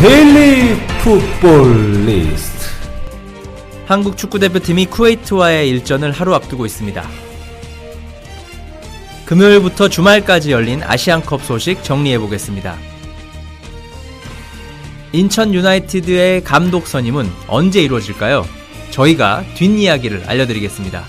데일리 0.00 0.78
풋볼리스트 1.02 2.66
한국 3.84 4.16
축구대표팀이 4.16 4.86
쿠웨이트와의 4.86 5.68
일전을 5.68 6.10
하루 6.12 6.34
앞두고 6.34 6.64
있습니다. 6.64 7.06
금요일부터 9.26 9.90
주말까지 9.90 10.52
열린 10.52 10.82
아시안컵 10.82 11.42
소식 11.42 11.84
정리해 11.84 12.18
보겠습니다. 12.18 12.78
인천 15.12 15.52
유나이티드의 15.52 16.44
감독 16.44 16.86
선임은 16.86 17.30
언제 17.46 17.82
이루어질까요? 17.82 18.46
저희가 18.88 19.44
뒷이야기를 19.54 20.24
알려드리겠습니다. 20.26 21.04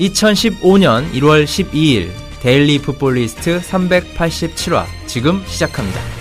2015년 0.00 1.12
1월 1.12 1.44
12일 1.44 2.10
데일리 2.40 2.80
풋볼리스트 2.80 3.60
387화 3.60 4.84
지금 5.06 5.44
시작합니다. 5.46 6.13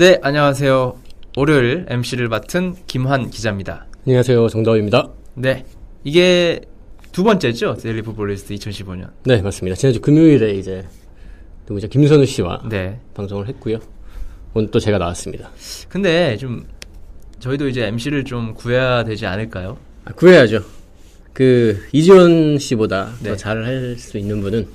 네, 0.00 0.18
안녕하세요. 0.22 0.98
월요일 1.36 1.84
MC를 1.86 2.28
맡은 2.28 2.74
김환 2.86 3.28
기자입니다. 3.28 3.84
안녕하세요 4.06 4.48
정다우입니다 4.48 5.10
네, 5.34 5.66
이게 6.04 6.62
두 7.12 7.22
번째죠? 7.22 7.74
데일리 7.74 8.00
풋볼리스트 8.00 8.54
2015년. 8.54 9.10
네 9.24 9.42
맞습니다 9.42 9.76
지난주 9.76 10.00
금요일에 10.00 10.54
이제 10.54 10.86
누구죠 11.68 11.88
김선우 11.88 12.24
씨와 12.24 12.62
네. 12.70 12.98
방송을 13.12 13.46
했고요 13.48 13.78
오늘 14.54 14.70
또 14.70 14.80
제가 14.80 14.96
나왔습니다 14.96 15.50
근데 15.90 16.38
좀 16.38 16.66
저희도 17.38 17.68
이제 17.68 17.84
MC를 17.84 18.24
좀 18.24 18.54
구해야 18.54 19.04
되지 19.04 19.26
않을까요? 19.26 19.76
아, 20.06 20.12
구해야죠 20.12 20.64
그 21.34 21.86
이지원 21.92 22.58
씨보다 22.58 23.12
네. 23.22 23.28
더 23.28 23.36
잘할 23.36 23.96
수 23.98 24.16
있는 24.16 24.40
분은 24.40 24.66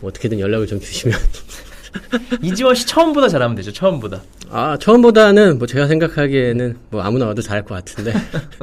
뭐 0.00 0.10
어떻게든 0.10 0.38
연락을 0.38 0.66
좀 0.66 0.80
주시면 0.80 1.18
이지원 2.42 2.74
씨 2.74 2.86
처음보다 2.86 3.28
잘하면 3.28 3.56
되죠. 3.56 3.72
처음보다. 3.72 4.22
아 4.50 4.76
처음보다는 4.80 5.58
뭐 5.58 5.66
제가 5.66 5.86
생각하기에는 5.86 6.76
뭐 6.90 7.02
아무나 7.02 7.26
와도 7.26 7.42
잘할 7.42 7.64
것 7.64 7.74
같은데 7.74 8.12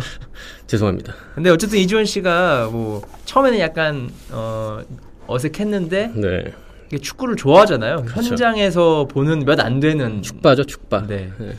죄송합니다 0.67 1.13
근데 1.35 1.49
어쨌든 1.49 1.79
이지원 1.79 2.05
씨가 2.05 2.69
뭐 2.71 3.01
처음에는 3.25 3.59
약간 3.59 4.09
어 4.31 4.79
어색했는데 5.27 6.11
네 6.15 6.53
이게 6.87 6.97
축구를 6.97 7.37
좋아하잖아요. 7.37 8.03
그렇죠. 8.03 8.19
현장에서 8.31 9.07
보는 9.09 9.45
몇 9.45 9.59
안 9.61 9.79
되는 9.79 10.21
축바죠 10.21 10.65
축바 10.65 11.07
네. 11.07 11.31
네. 11.39 11.53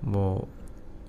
뭐 0.00 0.46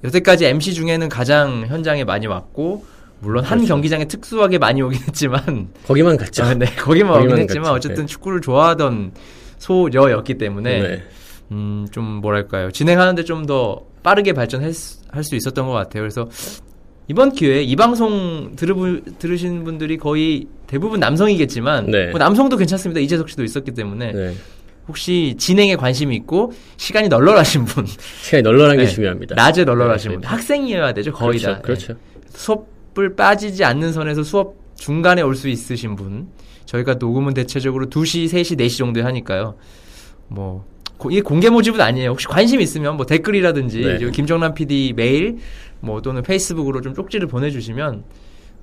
여태까지 0.04 0.46
MC 0.46 0.74
중에는 0.74 1.10
가장 1.10 1.66
현장에 1.68 2.04
많이 2.04 2.26
왔고 2.28 2.86
물론 3.20 3.44
한 3.44 3.60
그렇죠. 3.60 3.74
경기장에 3.74 4.06
특수하게 4.06 4.58
많이 4.58 4.82
오긴 4.82 5.00
했지만 5.08 5.70
거기만 5.86 6.18
갔죠 6.18 6.44
아, 6.44 6.54
네 6.54 6.66
거기만 6.76 7.12
오긴 7.18 7.22
거기만 7.30 7.40
했지만 7.42 7.64
갔죠. 7.66 7.76
어쨌든 7.76 8.04
네. 8.04 8.08
축구를 8.08 8.42
좋아하던 8.42 9.12
소녀였기 9.60 10.38
때문에 10.40 10.82
네. 10.82 11.04
음, 11.52 11.88
좀 11.92 12.04
뭐랄까요. 12.22 12.72
진행하는데 12.72 13.24
좀 13.24 13.46
더 13.46 13.86
빠르게 14.04 14.34
발전할 14.34 14.74
수 14.74 15.36
있었던 15.36 15.66
것 15.68 15.74
같아요. 15.74 16.02
그래서 16.04 16.30
이번 17.10 17.32
기회에 17.32 17.64
이 17.64 17.76
방송 17.76 18.54
들으, 18.56 19.02
들으신 19.20 19.64
분들이 19.64 19.98
거의 19.98 20.48
대부분 20.66 21.00
남성이겠지만 21.00 21.86
네. 21.92 22.08
뭐 22.12 22.20
남성도 22.20 22.58
괜찮습니다. 22.58 23.00
이재석 23.02 23.30
씨도 23.30 23.44
있었기 23.44 23.72
때문에 23.72 24.12
네. 24.14 24.34
혹시 24.88 25.36
진행에 25.38 25.76
관심이 25.76 26.16
있고 26.18 26.54
시간이 26.78 27.10
널널하신 27.10 27.66
분, 27.66 27.86
시간이 28.22 28.44
널널한 28.44 28.78
게 28.78 28.84
네. 28.86 28.90
중요합니다 28.90 29.36
낮에 29.36 29.66
널널하신 29.66 30.10
네, 30.12 30.16
분, 30.16 30.22
네. 30.22 30.28
학생이어야 30.28 30.94
되죠. 30.94 31.12
거의 31.12 31.40
그렇죠, 31.40 31.54
다. 31.56 31.62
그렇죠 31.62 31.94
네. 31.94 32.00
수업을 32.30 33.16
빠지지 33.16 33.64
않는 33.66 33.92
선에서 33.94 34.24
수업 34.24 34.56
중간에 34.76 35.22
올 35.22 35.36
수 35.36 35.50
있으신 35.50 35.96
분. 35.96 36.28
저희가 36.66 36.96
녹음은 36.96 37.34
대체적으로 37.34 37.88
2시, 37.88 38.26
3시, 38.26 38.58
4시 38.60 38.78
정도에 38.78 39.04
하니까요. 39.04 39.56
뭐 40.28 40.66
고- 40.98 41.12
이게 41.12 41.22
공개 41.22 41.50
모집은 41.50 41.80
아니에요. 41.80 42.10
혹시 42.12 42.28
관심 42.28 42.60
있으면 42.62 42.98
뭐 42.98 43.06
댓글이라든지 43.06 43.82
네. 43.82 44.00
저 44.00 44.10
김정남 44.10 44.54
PD 44.54 44.94
메일 44.96 45.38
뭐 45.80 46.02
또는 46.02 46.24
페이스북으로 46.24 46.82
좀 46.82 46.94
쪽지를 46.96 47.28
보내주시면 47.28 48.04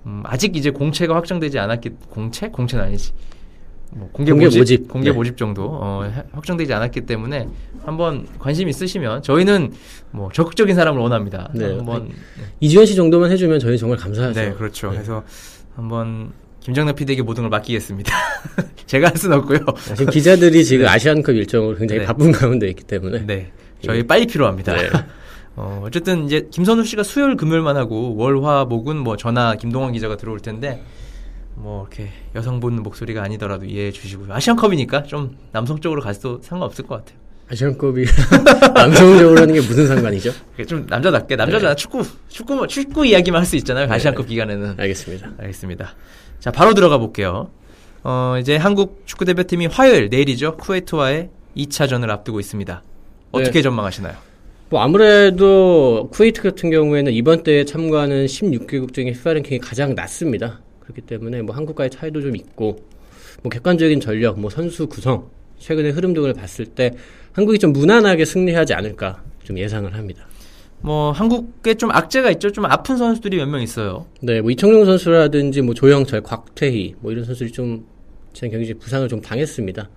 음, 0.07 0.23
아직 0.25 0.57
이제 0.57 0.71
공채가 0.71 1.15
확정되지 1.15 1.59
않았기 1.59 1.91
공채 2.11 2.49
공채는 2.49 2.85
아니지. 2.85 3.13
뭐 3.91 4.09
공개, 4.13 4.33
공개 4.33 4.47
모집, 4.47 4.59
모집. 4.59 4.89
공개 4.89 5.11
네. 5.11 5.17
모집 5.17 5.37
정도 5.37 5.67
어, 5.71 6.03
해- 6.05 6.25
확정되지 6.33 6.73
않았기 6.75 7.03
때문에 7.03 7.49
한번 7.85 8.27
관심 8.41 8.69
있으시면 8.69 9.23
저희는 9.23 9.73
뭐 10.11 10.31
적극적인 10.33 10.75
사람을 10.75 11.01
원합니다. 11.01 11.51
네. 11.55 11.67
한번 11.77 12.11
이지원 12.59 12.87
씨 12.87 12.97
정도만 12.97 13.31
해주면 13.31 13.61
저희 13.61 13.79
정말 13.79 13.97
감사하죠. 13.99 14.41
네, 14.41 14.53
그렇죠. 14.55 14.91
그래서 14.91 15.23
한번 15.77 16.33
김정남 16.65 16.95
PD에게 16.95 17.23
모든 17.23 17.43
걸 17.43 17.51
맡기겠습니다. 17.51 18.13
제가 18.87 19.09
할 19.11 19.17
수는 19.17 19.37
없고요. 19.39 19.59
아, 19.67 19.95
지금 19.95 20.07
기자들이 20.11 20.65
지금 20.65 20.87
아시안컵 20.89 21.35
일정으로 21.37 21.77
굉장히 21.77 22.01
네. 22.01 22.07
바쁜 22.07 22.33
가운데 22.33 22.69
있기 22.69 22.85
때문에 22.85 23.27
네, 23.27 23.53
저희 23.83 24.03
빨리 24.07 24.27
필요합니다. 24.27 24.75
네. 24.75 24.89
어, 25.57 25.83
어쨌든 25.85 26.25
이제 26.27 26.49
김선우 26.51 26.85
씨가 26.85 27.03
수요일 27.03 27.37
금요일만 27.37 27.77
하고 27.77 28.17
월 28.17 28.43
화 28.43 28.65
목은 28.65 28.97
뭐 28.97 29.17
전화 29.17 29.55
김동원 29.57 29.93
기자가 29.93 30.17
들어올 30.17 30.41
텐데 30.41 30.83
뭐 31.55 31.87
이렇게 31.93 32.11
여성분 32.35 32.83
목소리가 32.83 33.23
아니더라도 33.23 33.67
이해해 33.67 33.93
주시고요. 33.93 34.33
아시안컵이니까 34.33 35.05
좀 35.05 35.37
남성적으로 35.53 36.01
가도 36.01 36.41
상관없을 36.43 36.87
것 36.87 36.97
같아요. 36.97 37.19
아시안컵이 37.53 38.05
남성적으로 38.75 39.41
하는 39.43 39.53
게 39.55 39.61
무슨 39.61 39.87
상관이죠? 39.87 40.33
좀 40.67 40.87
남자답게 40.89 41.37
남자잖아 41.37 41.75
축구 41.75 42.03
축구 42.29 42.67
축구 42.67 43.07
이야기만 43.07 43.43
할 43.43 43.47
수 43.47 43.55
있잖아요. 43.57 43.87
아시안컵 43.93 44.27
기간에는. 44.27 44.75
알겠습니다. 44.79 45.31
알겠습니다. 45.39 45.95
자, 46.45 46.51
바로 46.51 46.75
들어가 46.75 46.99
볼게요. 46.99 47.49
어, 48.03 48.37
이제 48.39 48.57
한국 48.57 49.05
축구 49.07 49.25
대표팀이 49.25 49.65
화요일 49.65 50.11
내일이죠. 50.11 50.59
쿠웨이트와의 50.59 51.31
2차전을 51.57 52.11
앞두고 52.11 52.39
있습니다. 52.39 52.83
어떻게 53.33 53.61
네. 53.61 53.63
전망하시나요? 53.63 54.15
뭐 54.69 54.83
아무래도 54.83 56.11
쿠웨이트 56.13 56.43
같은 56.43 56.69
경우에는 56.69 57.15
이번 57.15 57.45
대회에 57.45 57.65
참가하는 57.65 58.27
16개국 58.27 58.93
중에 58.93 59.07
FIFA 59.13 59.37
랭킹이 59.37 59.61
가장 59.61 59.95
낮습니다. 59.95 60.61
그렇기 60.81 61.01
때문에 61.01 61.41
뭐 61.41 61.57
한국과의 61.57 61.89
차이도 61.89 62.21
좀 62.21 62.37
있고 62.37 62.77
뭐 63.43 63.49
객관적인 63.51 64.01
전력, 64.01 64.39
뭐 64.39 64.51
선수 64.51 64.87
구성, 64.87 65.31
최근의 65.61 65.93
흐름 65.93 66.13
등을 66.13 66.35
봤을 66.35 66.67
때 66.67 66.91
한국이 67.33 67.59
좀 67.59 67.73
무난하게 67.73 68.27
승리하지 68.27 68.75
않을까 68.75 69.23
좀 69.45 69.59
예상을 69.59 69.95
합니다. 69.95 70.27
뭐 70.85 71.13
한국에 71.13 71.75
좀 71.75 71.91
악재가 71.91 72.31
있죠. 72.33 72.53
좀 72.53 72.67
아픈 72.67 72.99
선수들이 72.99 73.39
몇 73.39 73.47
명 73.49 73.63
있어요. 73.63 74.05
네, 74.21 74.43
뭐 74.43 74.51
이청용 74.51 74.85
선수라든지 74.85 75.63
뭐 75.63 75.73
조영철, 75.73 76.21
곽태희 76.21 76.97
뭐 77.01 77.11
이런 77.11 77.25
선수들이 77.25 77.53
좀 77.53 77.87
지난 78.35 78.51
경기 78.51 78.67
중에 78.67 78.75
부상을 78.75 79.09
좀 79.09 79.23
당했습니다. 79.23 79.89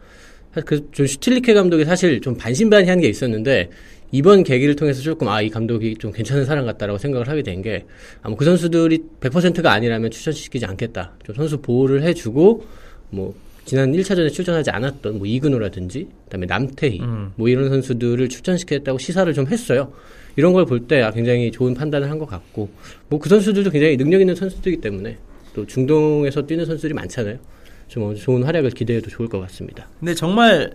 그존 0.66 1.06
슈틸리케 1.06 1.54
감독이 1.54 1.84
사실 1.84 2.22
좀 2.22 2.38
반신반의한 2.38 3.02
게 3.02 3.10
있었는데 3.10 3.70
이번 4.14 4.44
계기를 4.46 4.78
통해서 4.78 5.02
조금 5.02 5.28
아 5.28 5.42
이 5.42 5.50
감독이 5.50 5.98
좀 5.98 6.14
괜찮은 6.14 6.46
사람 6.46 6.66
같다라고 6.66 6.98
생각을 6.98 7.28
하게 7.28 7.44
된 7.44 7.62
게 7.62 7.84
아마 8.22 8.38
그 8.38 8.46
선수들이 8.46 9.00
100%가 9.20 9.74
아니라면 9.74 10.10
출전시키지 10.10 10.66
않겠다. 10.66 11.16
좀 11.26 11.36
선수 11.36 11.58
보호를 11.62 12.04
해주고 12.04 12.66
뭐 13.10 13.36
지난 13.68 13.92
1차전에 13.92 14.32
출전하지 14.34 14.72
않았던 14.72 15.18
뭐 15.20 15.28
이근호라든지 15.28 16.08
그다음에 16.26 16.46
남태희 16.48 17.00
음. 17.02 17.34
뭐 17.36 17.50
이런 17.50 17.70
선수들을 17.70 18.28
출전시켰다고 18.30 18.98
시사를 18.98 19.32
좀 19.34 19.46
했어요. 19.48 19.92
이런 20.38 20.54
걸 20.54 20.66
볼 20.66 20.88
때 20.88 21.02
아, 21.02 21.12
굉장히 21.12 21.52
좋은 21.52 21.74
판단을 21.74 22.10
한 22.10 22.18
것 22.18 22.26
같고 22.28 22.70
뭐 23.10 23.20
그 23.20 23.28
선수들도 23.30 23.70
굉장히 23.72 23.98
능력 23.98 24.22
있는 24.22 24.34
선수들이기 24.36 24.82
때문에 24.82 25.18
또 25.54 25.66
중동에서 25.66 26.46
뛰는 26.48 26.66
선수들이 26.66 26.94
많잖아요. 26.94 27.38
좀 27.88 28.16
좋은 28.16 28.44
활약을 28.44 28.72
기대해도 28.72 29.10
좋을 29.10 29.28
것 29.30 29.40
같습니다. 29.42 29.88
근데 30.00 30.14
정말 30.14 30.74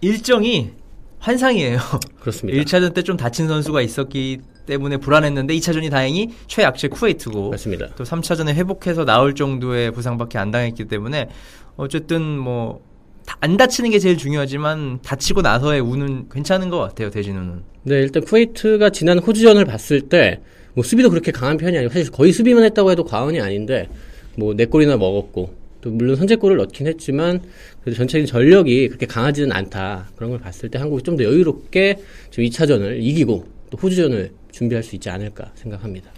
일정이 0.00 0.70
환상이에요. 1.18 1.78
그렇습니다. 2.20 2.60
1차전 2.62 2.94
때 2.94 3.02
좀 3.02 3.16
다친 3.16 3.46
선수가 3.48 3.80
있었기 3.82 4.38
때문에 4.66 4.96
불안했는데 4.98 5.54
2차전이 5.56 5.90
다행히 5.90 6.30
최약체 6.46 6.88
쿠웨이트고 6.88 7.50
맞습니다. 7.50 7.88
또 7.96 8.04
3차전에 8.04 8.54
회복해서 8.54 9.04
나올 9.04 9.34
정도의 9.34 9.90
부상밖에 9.92 10.38
안 10.38 10.50
당했기 10.52 10.84
때문에 10.84 11.28
어쨌든 11.76 12.38
뭐 12.38 12.92
안 13.40 13.56
다치는 13.56 13.90
게 13.90 13.98
제일 13.98 14.16
중요하지만 14.16 15.00
다치고 15.02 15.42
나서의 15.42 15.80
운은 15.80 16.28
괜찮은 16.30 16.70
것 16.70 16.78
같아요 16.78 17.10
대진우는. 17.10 17.62
네, 17.84 18.00
일단 18.00 18.22
쿠웨이트가 18.24 18.90
지난 18.90 19.18
호주전을 19.18 19.64
봤을 19.64 20.02
때, 20.02 20.40
뭐 20.74 20.84
수비도 20.84 21.10
그렇게 21.10 21.32
강한 21.32 21.56
편이 21.56 21.76
아니고, 21.76 21.92
사실 21.92 22.10
거의 22.10 22.32
수비만 22.32 22.64
했다고 22.64 22.90
해도 22.90 23.04
과언이 23.04 23.40
아닌데, 23.40 23.88
뭐네 24.36 24.66
골이나 24.66 24.96
먹었고, 24.96 25.54
또 25.80 25.90
물론 25.90 26.16
선제골을 26.16 26.56
넣긴 26.58 26.86
했지만, 26.86 27.40
그래도 27.82 27.96
전체적인 27.96 28.26
전력이 28.26 28.88
그렇게 28.88 29.06
강하지는 29.06 29.50
않다. 29.52 30.10
그런 30.14 30.30
걸 30.30 30.40
봤을 30.40 30.68
때 30.68 30.78
한국이 30.78 31.02
좀 31.02 31.16
더 31.16 31.24
여유롭게 31.24 31.98
지금 32.30 32.44
2차전을 32.44 33.02
이기고, 33.02 33.44
또 33.70 33.78
호주전을 33.78 34.32
준비할 34.52 34.82
수 34.82 34.94
있지 34.94 35.10
않을까 35.10 35.50
생각합니다. 35.54 36.10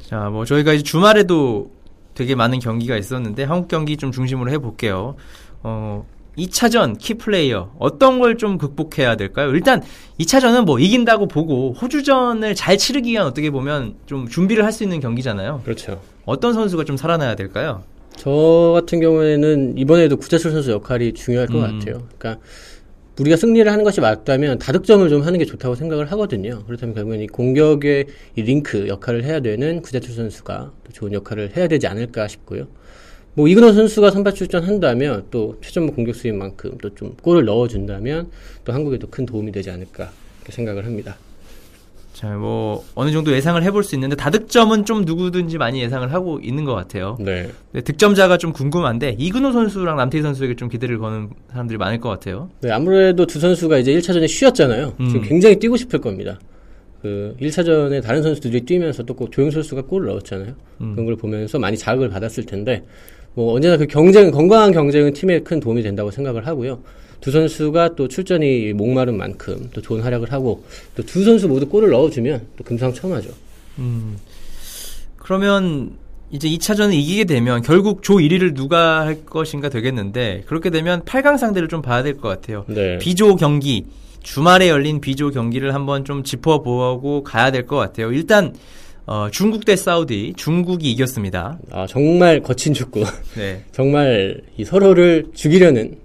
자, 0.00 0.30
뭐 0.30 0.46
저희가 0.46 0.72
이제 0.72 0.82
주말에도 0.82 1.70
되게 2.18 2.34
많은 2.34 2.58
경기가 2.58 2.96
있었는데 2.96 3.44
한국 3.44 3.68
경기 3.68 3.96
좀 3.96 4.10
중심으로 4.10 4.50
해볼게요. 4.50 5.14
어, 5.62 6.04
2차전 6.36 6.98
키플레이어 6.98 7.74
어떤 7.78 8.18
걸 8.18 8.36
좀 8.36 8.58
극복해야 8.58 9.14
될까요? 9.16 9.50
일단 9.52 9.82
2차전은 10.18 10.64
뭐 10.64 10.80
이긴다고 10.80 11.28
보고 11.28 11.72
호주전을 11.74 12.56
잘 12.56 12.76
치르기 12.76 13.10
위한 13.12 13.26
어떻게 13.26 13.50
보면 13.50 13.94
좀 14.06 14.26
준비를 14.28 14.64
할 14.64 14.72
수 14.72 14.82
있는 14.82 14.98
경기잖아요. 15.00 15.62
그렇죠. 15.64 16.00
어떤 16.24 16.54
선수가 16.54 16.84
좀 16.84 16.96
살아나야 16.96 17.36
될까요? 17.36 17.82
저 18.16 18.72
같은 18.74 19.00
경우에는 19.00 19.78
이번에도 19.78 20.16
구자철 20.16 20.50
선수 20.50 20.72
역할이 20.72 21.14
중요할 21.14 21.46
것 21.46 21.54
음. 21.58 21.78
같아요. 21.78 22.02
그러니까 22.18 22.42
우리가 23.20 23.36
승리를 23.36 23.70
하는 23.70 23.84
것이 23.84 24.00
맞다면 24.00 24.58
다득점을 24.58 25.08
좀 25.08 25.22
하는 25.22 25.38
게 25.38 25.44
좋다고 25.44 25.74
생각을 25.74 26.10
하거든요. 26.12 26.62
그렇다면 26.66 26.94
결국엔 26.94 27.20
이 27.20 27.26
공격의 27.26 28.06
이 28.36 28.42
링크 28.42 28.86
역할을 28.88 29.24
해야 29.24 29.40
되는 29.40 29.82
구자철 29.82 30.14
선수가 30.14 30.72
또 30.84 30.92
좋은 30.92 31.12
역할을 31.12 31.56
해야 31.56 31.66
되지 31.68 31.86
않을까 31.88 32.28
싶고요. 32.28 32.68
뭐 33.34 33.48
이근호 33.48 33.72
선수가 33.72 34.10
선발 34.10 34.34
출전한다면 34.34 35.26
또 35.30 35.56
최전방 35.60 35.94
공격수인 35.94 36.38
만큼 36.38 36.76
또 36.78 36.90
좀 36.94 37.14
골을 37.22 37.44
넣어준다면 37.44 38.30
또 38.64 38.72
한국에도 38.72 39.08
큰 39.08 39.26
도움이 39.26 39.52
되지 39.52 39.70
않을까 39.70 40.10
생각을 40.48 40.84
합니다. 40.86 41.16
자, 42.18 42.30
뭐 42.30 42.84
어느 42.96 43.12
정도 43.12 43.30
예상을 43.30 43.62
해볼 43.62 43.84
수 43.84 43.94
있는데 43.94 44.16
다득점은 44.16 44.84
좀 44.84 45.02
누구든지 45.02 45.56
많이 45.56 45.80
예상을 45.80 46.12
하고 46.12 46.40
있는 46.42 46.64
것 46.64 46.74
같아요. 46.74 47.16
네. 47.20 47.48
네, 47.70 47.80
득점자가 47.80 48.38
좀 48.38 48.52
궁금한데 48.52 49.14
이근호 49.20 49.52
선수랑 49.52 49.96
남태희 49.96 50.22
선수에게 50.22 50.56
좀 50.56 50.68
기대를 50.68 50.98
거는 50.98 51.30
사람들이 51.52 51.78
많을 51.78 52.00
것 52.00 52.08
같아요. 52.08 52.50
네, 52.60 52.72
아무래도 52.72 53.24
두 53.24 53.38
선수가 53.38 53.78
이제 53.78 53.92
1차전에 53.92 54.26
쉬었잖아요. 54.26 54.94
음. 54.98 55.06
지금 55.06 55.22
굉장히 55.22 55.60
뛰고 55.60 55.76
싶을 55.76 56.00
겁니다. 56.00 56.40
그 57.02 57.36
1차전에 57.40 58.02
다른 58.02 58.20
선수들이 58.24 58.62
뛰면서 58.62 59.04
또 59.04 59.14
꼭 59.14 59.30
조용 59.30 59.52
선수가 59.52 59.82
골을 59.82 60.08
넣었잖아요. 60.08 60.54
음. 60.80 60.92
그런 60.94 61.06
걸 61.06 61.14
보면서 61.14 61.60
많이 61.60 61.76
자극을 61.78 62.08
받았을 62.08 62.46
텐데 62.46 62.82
뭐 63.34 63.54
언제나 63.54 63.76
그 63.76 63.86
경쟁 63.86 64.32
건강한 64.32 64.72
경쟁은 64.72 65.12
팀에 65.12 65.38
큰 65.42 65.60
도움이 65.60 65.82
된다고 65.82 66.10
생각을 66.10 66.48
하고요. 66.48 66.80
두 67.20 67.30
선수가 67.30 67.94
또 67.96 68.08
출전이 68.08 68.72
목마른 68.74 69.16
만큼 69.16 69.68
또 69.72 69.80
좋은 69.82 70.00
활약을 70.02 70.32
하고 70.32 70.64
또 70.96 71.02
두 71.02 71.24
선수 71.24 71.48
모두 71.48 71.66
골을 71.68 71.90
넣어주면 71.90 72.46
또 72.56 72.64
금상첨화죠. 72.64 73.30
음. 73.78 74.16
그러면 75.16 75.92
이제 76.30 76.48
2차전을 76.48 76.92
이기게 76.94 77.24
되면 77.24 77.62
결국 77.62 78.02
조 78.02 78.14
1위를 78.16 78.54
누가 78.54 79.04
할 79.06 79.24
것인가 79.24 79.68
되겠는데 79.68 80.42
그렇게 80.46 80.70
되면 80.70 81.02
8강 81.02 81.38
상대를 81.38 81.68
좀 81.68 81.80
봐야 81.82 82.02
될 82.02 82.14
것 82.18 82.28
같아요. 82.28 82.64
네. 82.68 82.98
B조 82.98 83.36
경기 83.36 83.86
주말에 84.22 84.68
열린 84.68 85.00
B조 85.00 85.30
경기를 85.30 85.74
한번 85.74 86.04
좀 86.04 86.22
짚어보고 86.22 87.22
가야 87.24 87.50
될 87.50 87.66
것 87.66 87.76
같아요. 87.76 88.12
일단 88.12 88.54
어, 89.06 89.28
중국 89.32 89.64
대 89.64 89.74
사우디 89.74 90.34
중국이 90.36 90.90
이겼습니다. 90.92 91.58
아 91.70 91.86
정말 91.86 92.40
거친 92.40 92.74
축구. 92.74 93.04
네. 93.36 93.64
정말 93.72 94.42
이 94.58 94.64
서로를 94.64 95.28
죽이려는 95.34 95.96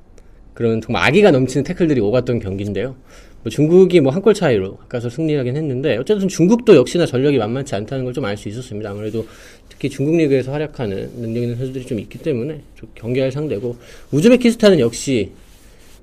그런 0.54 0.82
정말 0.82 1.04
악의가 1.08 1.32
넘치는 1.32 1.64
태클들이 1.64 2.00
오갔던 2.02 2.40
경기인데요. 2.40 2.96
뭐 3.44 3.50
중국이 3.50 4.00
뭐 4.00 4.12
한 4.14 4.22
골 4.22 4.34
차이로 4.34 4.78
가까서 4.78 5.10
승리하긴 5.10 5.56
했는데 5.58 5.98
어쨌든 5.98 6.28
중국도 6.30 6.76
역시나 6.76 7.06
전력이 7.06 7.38
만만치 7.38 7.76
않다는 7.76 8.06
걸 8.06 8.14
좀 8.14 8.24
알 8.26 8.38
수 8.38 8.48
있었습니다. 8.50 8.90
아무래도 8.92 9.26
특히 9.68 9.90
중국 9.90 10.16
리그에서 10.16 10.52
활약하는 10.54 11.10
능력 11.18 11.42
있는 11.42 11.58
선수들이 11.58 11.86
좀 11.86 12.00
있기 12.00 12.20
때문에 12.20 12.62
좀 12.76 12.90
경계할 12.96 13.32
상대고 13.32 13.76
우즈베키스탄은 14.12 14.80
역시 14.80 15.32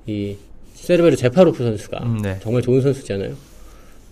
이 0.05 0.35
세르베르 0.75 1.15
제파로프 1.15 1.63
선수가 1.63 1.97
음, 2.03 2.17
네. 2.21 2.37
정말 2.43 2.61
좋은 2.61 2.81
선수잖아요. 2.81 3.35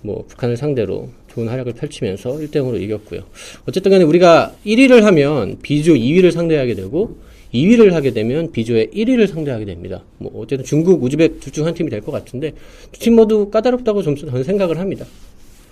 뭐 0.02 0.24
북한을 0.28 0.56
상대로 0.58 1.10
좋은 1.28 1.48
활약을 1.50 1.74
펼치면서 1.74 2.32
1대0으로 2.38 2.82
이겼고요. 2.82 3.22
어쨌든 3.68 3.92
간에 3.92 4.04
우리가 4.06 4.56
1위를 4.66 5.02
하면 5.02 5.58
B조 5.62 5.94
2위를 5.94 6.32
상대하게 6.32 6.74
되고 6.76 7.18
2위를 7.54 7.92
하게 7.92 8.12
되면 8.12 8.51
B조의 8.51 8.90
1위를 8.94 9.28
상대하게 9.28 9.66
됩니다. 9.66 10.04
뭐 10.19 10.31
어쨌든 10.36 10.63
중국, 10.66 11.01
우즈벡 11.04 11.40
둘 11.40 11.51
중 11.51 11.66
한 11.66 11.74
팀이 11.74 11.90
될 11.90 12.01
것 12.01 12.12
같은데 12.12 12.51
두 12.92 13.00
팀 13.00 13.16
모두 13.16 13.50
까다롭다고 13.50 14.01
좀 14.04 14.16
저는 14.16 14.44
생각을 14.44 14.78
합니다. 14.80 15.06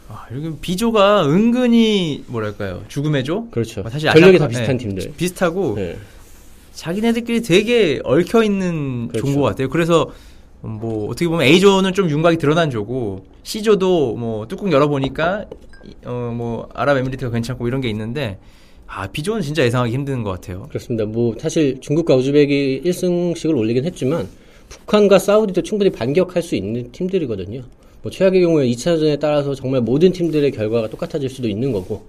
아, 0.10 0.26
여기 0.34 0.50
B조가 0.62 1.28
은근히 1.30 2.24
뭐랄까요 2.28 2.84
죽음의 2.88 3.24
조? 3.26 3.48
그렇죠. 3.50 3.82
뭐 3.82 3.92
사실 3.92 4.10
전력이 4.10 4.38
다 4.40 4.48
비슷한 4.48 4.78
네, 4.78 4.84
팀들. 4.86 5.14
비슷하고 5.18 5.76
네. 5.76 5.98
자기네들끼리 6.74 7.42
되게 7.42 8.00
얽혀 8.04 8.44
있는 8.44 9.08
그렇죠. 9.10 9.26
조인 9.26 9.36
것 9.40 9.44
같아요. 9.48 9.70
그래서 9.70 10.10
뭐 10.62 11.08
어떻게 11.10 11.28
보면 11.28 11.46
A조는 11.46 11.94
좀 11.94 12.10
윤곽이 12.10 12.38
드러난 12.38 12.70
조고 12.70 13.26
C조도 13.44 14.16
뭐 14.16 14.48
뚜껑 14.48 14.72
열어보니까 14.72 15.46
어 16.06 16.32
뭐 16.34 16.68
아랍에미리트가 16.74 17.32
괜찮고 17.32 17.68
이런 17.68 17.80
게 17.82 17.90
있는데 17.90 18.38
아 18.88 19.08
B조는 19.08 19.42
진짜 19.42 19.64
예상하기 19.64 19.94
힘든 19.94 20.24
것 20.24 20.32
같아요. 20.32 20.64
그렇습니다. 20.70 21.06
뭐 21.06 21.36
사실 21.38 21.80
중국과 21.82 22.16
우즈벡이 22.16 22.82
1승씩을 22.84 23.56
올리긴 23.56 23.86
했지만 23.86 24.28
북한과 24.70 25.20
사우디도 25.20 25.62
충분히 25.62 25.92
반격할 25.92 26.42
수 26.42 26.56
있는 26.56 26.92
팀들이거든요. 26.92 27.64
뭐 28.02 28.12
최악의 28.12 28.42
경우에 28.42 28.68
2차전에 28.68 29.20
따라서 29.20 29.54
정말 29.54 29.82
모든 29.82 30.12
팀들의 30.12 30.52
결과가 30.52 30.90
똑같아질 30.90 31.30
수도 31.30 31.48
있는 31.48 31.72
거고 31.72 32.06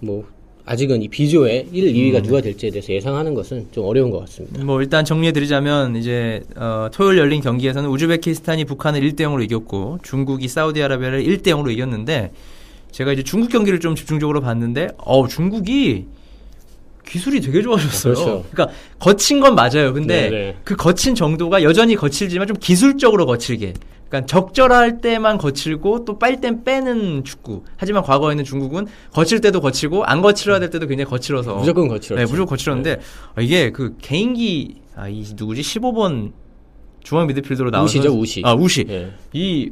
뭐 0.00 0.24
아직은 0.64 1.02
이 1.02 1.08
B조의 1.08 1.68
1, 1.72 1.94
2위가 1.94 2.22
누가 2.22 2.40
될지에 2.40 2.70
대해서 2.70 2.92
예상하는 2.92 3.34
것은 3.34 3.68
좀 3.72 3.86
어려운 3.86 4.10
것 4.10 4.20
같습니다. 4.20 4.62
뭐 4.64 4.80
일단 4.80 5.04
정리해드리자면 5.04 5.96
이제 5.96 6.42
어, 6.56 6.88
토요일 6.92 7.18
열린 7.18 7.40
경기에서는 7.40 7.88
우즈베키스탄이 7.88 8.64
북한을 8.66 9.00
1대 9.00 9.20
0으로 9.20 9.42
이겼고 9.42 9.98
중국이 10.02 10.48
사우디아라비아를 10.48 11.24
1대 11.24 11.48
0으로 11.48 11.72
이겼는데 11.72 12.32
제가 12.92 13.12
이제 13.12 13.22
중국 13.22 13.50
경기를 13.50 13.80
좀 13.80 13.94
집중적으로 13.94 14.40
봤는데 14.40 14.88
어 14.98 15.26
중국이 15.28 16.06
기술이 17.06 17.40
되게 17.40 17.62
좋아졌어요. 17.62 18.14
그렇죠. 18.14 18.30
러니까 18.54 18.68
거친 18.98 19.40
건 19.40 19.54
맞아요. 19.54 19.92
근데 19.92 20.30
네네. 20.30 20.56
그 20.64 20.76
거친 20.76 21.14
정도가 21.14 21.62
여전히 21.62 21.96
거칠지만 21.96 22.46
좀 22.46 22.56
기술적으로 22.58 23.26
거칠게. 23.26 23.74
그러니까 24.08 24.26
적절할 24.26 25.00
때만 25.00 25.38
거칠고 25.38 26.04
또 26.04 26.18
빨 26.18 26.40
땐 26.40 26.64
빼는 26.64 27.24
축구. 27.24 27.62
하지만 27.76 28.02
과거에는 28.02 28.44
중국은 28.44 28.86
거칠 29.12 29.40
때도 29.40 29.60
거치고 29.60 30.04
안 30.04 30.20
거칠어야 30.20 30.58
될 30.58 30.70
때도 30.70 30.86
굉장히 30.86 31.08
거칠어서 31.08 31.54
무조건 31.56 31.88
거칠었죠. 31.88 32.16
네, 32.16 32.22
무조건 32.24 32.46
거칠었는데 32.46 33.00
아, 33.36 33.40
이게 33.40 33.70
그 33.70 33.96
개인기 34.00 34.76
아, 34.96 35.08
이 35.08 35.24
누구지? 35.36 35.62
15번 35.62 36.32
중앙 37.02 37.26
미드필더로 37.28 37.70
나온 37.70 37.86
우시죠, 37.86 38.10
우시. 38.12 38.42
아, 38.44 38.52
우시. 38.54 38.84
예. 38.88 39.12
이 39.32 39.70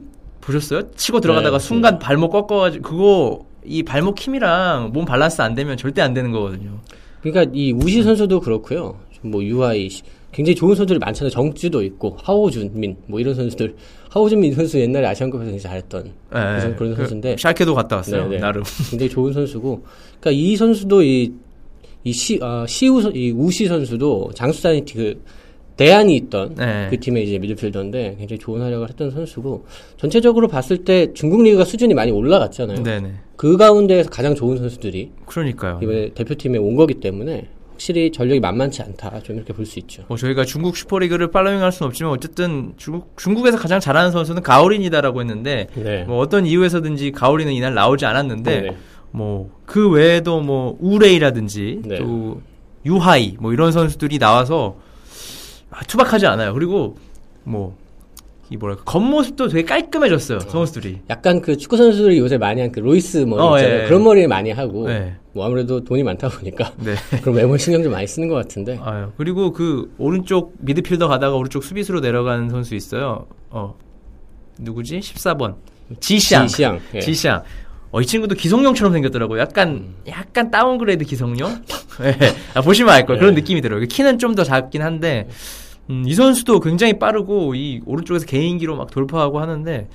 보셨어요? 0.53 0.91
치고 0.97 1.21
들어가다가 1.21 1.59
네, 1.59 1.65
순간 1.65 1.99
발목 1.99 2.31
꺾어가지고 2.31 2.83
그거 2.89 3.47
이 3.65 3.83
발목 3.83 4.19
힘이랑 4.19 4.91
몸 4.93 5.05
밸런스 5.05 5.41
안 5.43 5.55
되면 5.55 5.77
절대 5.77 6.01
안 6.03 6.15
되는 6.15 6.33
거거든요. 6.33 6.79
그러니까 7.23 7.51
이 7.55 7.73
우시 7.73 8.03
선수도 8.03 8.41
그렇고요. 8.41 8.99
뭐 9.23 9.43
씨, 9.91 10.03
굉장히 10.33 10.55
좋은 10.57 10.75
선수들이 10.75 10.99
많잖아요. 11.01 11.31
정주도 11.31 11.83
있고 11.83 12.17
하오준민 12.23 12.97
뭐 13.07 13.21
이런 13.21 13.35
선수들. 13.35 13.75
하오준민 14.11 14.55
선수 14.55 14.79
옛날에 14.81 15.07
아시안컵에서 15.09 15.51
굉장히 15.51 15.61
잘했던 15.61 16.05
네, 16.05 16.11
그런, 16.31 16.77
그런 16.77 16.95
선수인데 16.97 17.37
샬케도 17.39 17.75
갔다 17.75 17.97
왔어요. 17.97 18.25
네네. 18.25 18.39
나름. 18.41 18.63
굉장히 18.91 19.11
좋은 19.11 19.33
선수고, 19.35 19.85
그러니까 20.21 20.31
이 20.31 20.57
선수도 20.57 21.03
이, 21.03 21.33
이 22.05 22.13
시, 22.13 22.39
아, 22.41 22.65
시우, 22.67 23.03
선- 23.03 23.15
이 23.15 23.33
우시 23.33 23.67
선수도 23.67 24.31
장수산이 24.35 24.85
그, 24.87 25.21
대안이 25.79 26.15
있던 26.17 26.57
네. 26.57 26.89
그 26.91 26.99
팀의 27.01 27.25
이제 27.25 27.39
미드필더인데 27.39 28.17
굉장히 28.19 28.39
좋은 28.39 28.61
활약을 28.61 28.89
했던 28.91 29.11
선수고, 29.11 29.65
전체적으로 29.97 30.49
봤을 30.49 30.85
때 30.85 31.15
중국 31.15 31.43
리그가 31.43 31.65
수준이 31.65 31.95
많이 31.95 32.11
올라갔잖아요. 32.11 32.83
네네. 32.83 33.13
그 33.37 33.57
가운데에서 33.57 34.11
가장 34.11 34.35
좋은 34.35 34.59
선수들이 34.59 35.13
그러니까요. 35.25 35.79
이번에 35.81 36.11
대표팀에 36.11 36.59
온 36.59 36.75
거기 36.75 36.95
때문에 36.95 37.47
확실히 37.71 38.11
전력이 38.11 38.41
만만치 38.41 38.83
않다. 38.83 39.23
좀 39.23 39.37
이렇게 39.37 39.53
볼 39.53 39.65
수 39.65 39.79
있죠. 39.79 40.03
뭐 40.09 40.17
저희가 40.17 40.45
중국 40.45 40.77
슈퍼리그를 40.77 41.31
팔로잉할 41.31 41.71
수는 41.71 41.87
없지만 41.87 42.13
어쨌든 42.13 42.73
중국 42.77 43.17
중국에서 43.17 43.57
가장 43.57 43.79
잘하는 43.79 44.11
선수는 44.11 44.43
가오린이다라고 44.43 45.21
했는데 45.21 45.69
네. 45.77 46.03
뭐 46.03 46.19
어떤 46.19 46.45
이유에서든지 46.45 47.13
가오린은 47.13 47.53
이날 47.53 47.75
나오지 47.75 48.05
않았는데 48.05 48.61
네네. 48.61 48.77
뭐그 49.13 49.91
외에도 49.91 50.41
뭐 50.41 50.77
우레이라든지 50.81 51.83
네. 51.85 51.99
또 51.99 52.41
유하이 52.85 53.37
뭐 53.39 53.53
이런 53.53 53.71
선수들이 53.71 54.19
나와서 54.19 54.77
아, 54.79 54.88
투박하지 55.87 56.27
않아요. 56.27 56.55
그리고 56.55 56.97
뭐 57.45 57.75
이 58.51 58.57
뭐랄까 58.57 58.83
겉모습도 58.85 59.49
되게 59.49 59.63
깔끔해졌어요 59.65 60.41
선수들이. 60.41 61.01
약간 61.11 61.43
그 61.43 61.59
축구 61.59 61.77
선수들이 61.77 62.19
요새 62.19 62.39
많이 62.39 62.63
한 62.63 62.73
그 62.73 62.81
로이스 62.81 63.19
머리 63.19 63.43
어, 63.43 63.57
있잖아요. 63.59 63.83
예. 63.83 63.87
그런 63.87 64.03
머리를 64.05 64.27
많이 64.27 64.51
하고 64.53 64.87
네. 64.89 65.17
뭐 65.35 65.45
아무래도 65.45 65.85
돈이 65.85 66.03
많다 66.03 66.31
보니까 66.31 66.73
네. 66.83 66.95
그런 67.21 67.35
외모 67.37 67.59
신경 67.59 67.83
좀 67.83 67.93
많이 67.93 68.07
쓰는 68.07 68.27
것 68.29 68.37
같은데. 68.37 68.79
아유, 68.83 69.11
그리고 69.19 69.53
그 69.53 69.93
오른쪽 69.99 70.55
미드필더 70.61 71.09
가다가 71.09 71.37
오른쪽 71.37 71.63
수비수로 71.63 72.01
내려가는 72.01 72.49
선수 72.49 72.75
있어요. 72.75 73.27
어 73.51 73.75
누구지? 74.59 75.01
14번 75.01 75.57
지샹. 76.01 76.47
지시앙. 76.47 76.81
예. 76.95 77.01
지샹. 77.01 77.45
어, 77.91 78.01
이 78.03 78.07
친구도 78.07 78.35
기성용처럼 78.35 78.93
생겼더라고요. 78.93 79.41
약간, 79.41 79.69
음. 79.69 79.95
약간 80.09 80.51
downgrade 80.51 81.05
기성용? 81.05 81.63
예. 82.05 82.17
아, 82.55 82.61
보시면 82.61 82.93
알 82.93 83.07
거예요. 83.07 83.19
그런 83.19 83.35
네. 83.35 83.41
느낌이 83.41 83.61
들어요. 83.63 83.81
키는 83.87 84.19
좀 84.19 84.35
더 84.35 84.45
작긴 84.45 84.83
한데, 84.83 85.27
음, 85.91 86.05
이 86.07 86.15
선수도 86.15 86.61
굉장히 86.61 86.99
빠르고, 86.99 87.55
이 87.55 87.81
오른쪽에서 87.87 88.27
개인기로 88.27 88.77
막 88.77 88.91
돌파하고 88.91 89.41
하는데, 89.41 89.89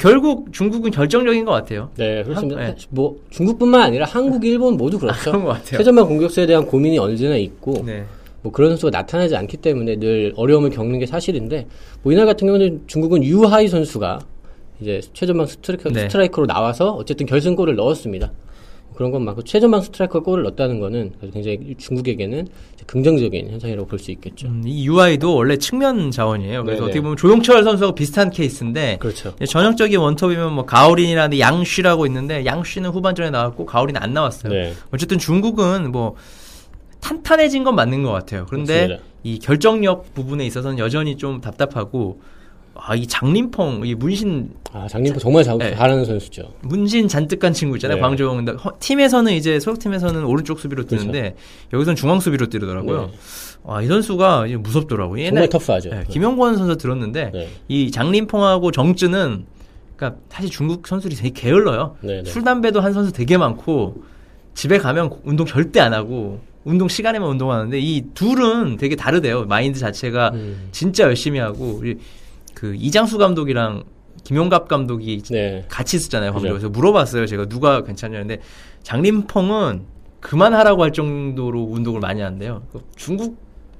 결국 0.00 0.52
중국은 0.52 0.90
결정적인 0.90 1.44
것 1.44 1.52
같아요. 1.52 1.90
네, 1.96 2.24
그렇습니다. 2.24 2.60
한- 2.60 2.74
네. 2.74 2.76
뭐 2.90 3.16
중국뿐만 3.30 3.80
아니라 3.82 4.04
한국, 4.06 4.44
일본 4.44 4.76
모두 4.76 4.98
그렇죠. 4.98 5.30
그런 5.30 5.44
것 5.44 5.50
같아요. 5.50 5.78
최전방 5.78 6.08
공격수에 6.08 6.46
대한 6.46 6.66
고민이 6.66 6.98
언제나 6.98 7.36
있고 7.36 7.84
네. 7.86 8.04
뭐 8.42 8.50
그런 8.50 8.70
선수가 8.70 8.90
나타나지 8.90 9.36
않기 9.36 9.58
때문에 9.58 9.96
늘 10.00 10.32
어려움을 10.36 10.70
겪는 10.70 10.98
게 10.98 11.06
사실인데 11.06 11.68
뭐 12.02 12.12
이날 12.12 12.26
같은 12.26 12.48
경우는 12.48 12.82
중국은 12.88 13.22
유하이 13.22 13.68
선수가 13.68 14.18
이제 14.80 15.00
최전방 15.12 15.46
스트라이커, 15.46 15.90
네. 15.90 16.02
스트라이커로 16.02 16.46
나와서 16.46 16.92
어쨌든 16.92 17.26
결승골을 17.26 17.76
넣었습니다. 17.76 18.32
그런 18.94 19.10
건 19.10 19.24
많고 19.26 19.42
최전방 19.42 19.82
스트라이커 19.82 20.22
골을 20.22 20.42
넣었다는 20.44 20.80
거는 20.80 21.12
굉장히 21.32 21.74
중국에게는 21.76 22.48
긍정적인 22.86 23.50
현상이라고 23.50 23.86
볼 23.86 23.98
수 23.98 24.10
있겠죠. 24.12 24.46
음, 24.48 24.62
이 24.64 24.86
유하이도 24.86 25.34
원래 25.34 25.58
측면 25.58 26.10
자원이에요. 26.10 26.64
그래서 26.64 26.80
네네. 26.80 26.84
어떻게 26.90 27.00
보면 27.02 27.16
조영철 27.18 27.62
선수하고 27.62 27.94
비슷한 27.94 28.30
케이스인데, 28.30 28.96
그렇죠. 28.98 29.34
전형적인 29.46 29.98
원톱이면 29.98 30.52
뭐 30.54 30.64
가오린이라는 30.64 31.38
양쉬라고 31.38 32.06
있는데 32.06 32.46
양쉬는 32.46 32.88
후반전에 32.90 33.28
나왔고 33.30 33.66
가오린은 33.66 34.00
안 34.02 34.14
나왔어요. 34.14 34.52
네. 34.52 34.72
어쨌든 34.92 35.18
중국은 35.18 35.92
뭐 35.92 36.14
탄탄해진 37.00 37.64
건 37.64 37.74
맞는 37.74 38.02
것 38.02 38.12
같아요. 38.12 38.46
그런데 38.48 38.80
맞습니다. 38.82 39.04
이 39.24 39.38
결정력 39.40 40.14
부분에 40.14 40.46
있어서는 40.46 40.78
여전히 40.78 41.16
좀 41.16 41.40
답답하고 41.42 42.20
아 42.78 42.94
이 42.94 43.06
장림펑 43.06 43.82
이 43.84 43.94
문신 43.94 44.50
아 44.72 44.86
장림포 44.88 45.18
정말 45.18 45.44
잘, 45.44 45.58
네. 45.58 45.74
잘하는 45.74 46.04
선수죠. 46.04 46.52
문신 46.62 47.08
잔뜩한 47.08 47.52
친구 47.52 47.76
있잖아요. 47.76 47.96
네. 47.96 48.52
허- 48.52 48.72
팀에서는 48.78 49.32
이제 49.32 49.58
소속 49.60 49.78
팀에서는 49.80 50.24
오른쪽 50.24 50.58
수비로 50.60 50.84
뛰는데 50.86 51.34
여기서는 51.72 51.96
중앙 51.96 52.20
수비로 52.20 52.46
뛰더라고요. 52.48 52.96
그렇죠. 52.96 53.12
네. 53.12 53.18
와, 53.64 53.82
이 53.82 53.86
선수가 53.86 54.46
무섭더라고요. 54.60 55.24
정말 55.26 55.48
터프하죠. 55.48 55.90
네, 55.90 56.04
김영권 56.08 56.56
선수 56.56 56.76
들었는데 56.76 57.30
네. 57.32 57.48
이 57.68 57.90
장림펑하고 57.90 58.70
정쯔는 58.70 59.46
그러니까 59.96 60.20
사실 60.28 60.50
중국 60.50 60.86
선수들이 60.86 61.16
되게 61.16 61.30
게을러요. 61.30 61.96
네, 62.02 62.22
네. 62.22 62.30
술 62.30 62.44
담배도 62.44 62.80
한 62.80 62.92
선수 62.92 63.12
되게 63.12 63.36
많고 63.38 64.04
집에 64.54 64.78
가면 64.78 65.10
운동 65.24 65.46
절대 65.46 65.80
안 65.80 65.92
하고 65.94 66.40
운동 66.64 66.88
시간에만 66.88 67.28
운동하는데 67.28 67.78
이 67.78 68.02
둘은 68.14 68.76
되게 68.76 68.96
다르대요. 68.96 69.44
마인드 69.46 69.78
자체가 69.78 70.30
음. 70.34 70.68
진짜 70.72 71.04
열심히 71.04 71.38
하고 71.38 71.80
그 72.56 72.74
이장수 72.74 73.18
감독이랑 73.18 73.84
김용갑 74.24 74.66
감독이 74.66 75.22
네. 75.30 75.66
같이 75.68 75.98
있었잖아요. 75.98 76.32
광저우에서 76.32 76.70
물어봤어요. 76.70 77.26
제가 77.26 77.46
누가 77.46 77.84
괜찮냐는데 77.84 78.40
장림펑은 78.82 79.82
그만하라고 80.20 80.82
할 80.82 80.92
정도로 80.92 81.62
운동을 81.62 82.00
많이 82.00 82.22
한대요. 82.22 82.62
그 82.72 82.80
중국 82.96 83.36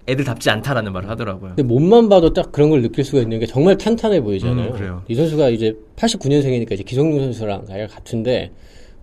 애들답지 0.06 0.50
않다라는 0.50 0.92
말을 0.92 1.08
하더라고요. 1.08 1.54
근데 1.56 1.62
몸만 1.62 2.10
봐도 2.10 2.34
딱 2.34 2.52
그런 2.52 2.68
걸 2.68 2.82
느낄 2.82 3.02
수가 3.02 3.22
있는 3.22 3.40
게 3.40 3.46
정말 3.46 3.78
탄탄해 3.78 4.20
보이잖아요. 4.20 4.72
음. 4.74 5.00
이 5.08 5.14
선수가 5.14 5.48
이제 5.48 5.74
89년생이니까 5.96 6.72
이제 6.72 6.82
기성용 6.82 7.18
선수랑 7.18 7.64
나이가 7.66 7.86
같은데 7.86 8.52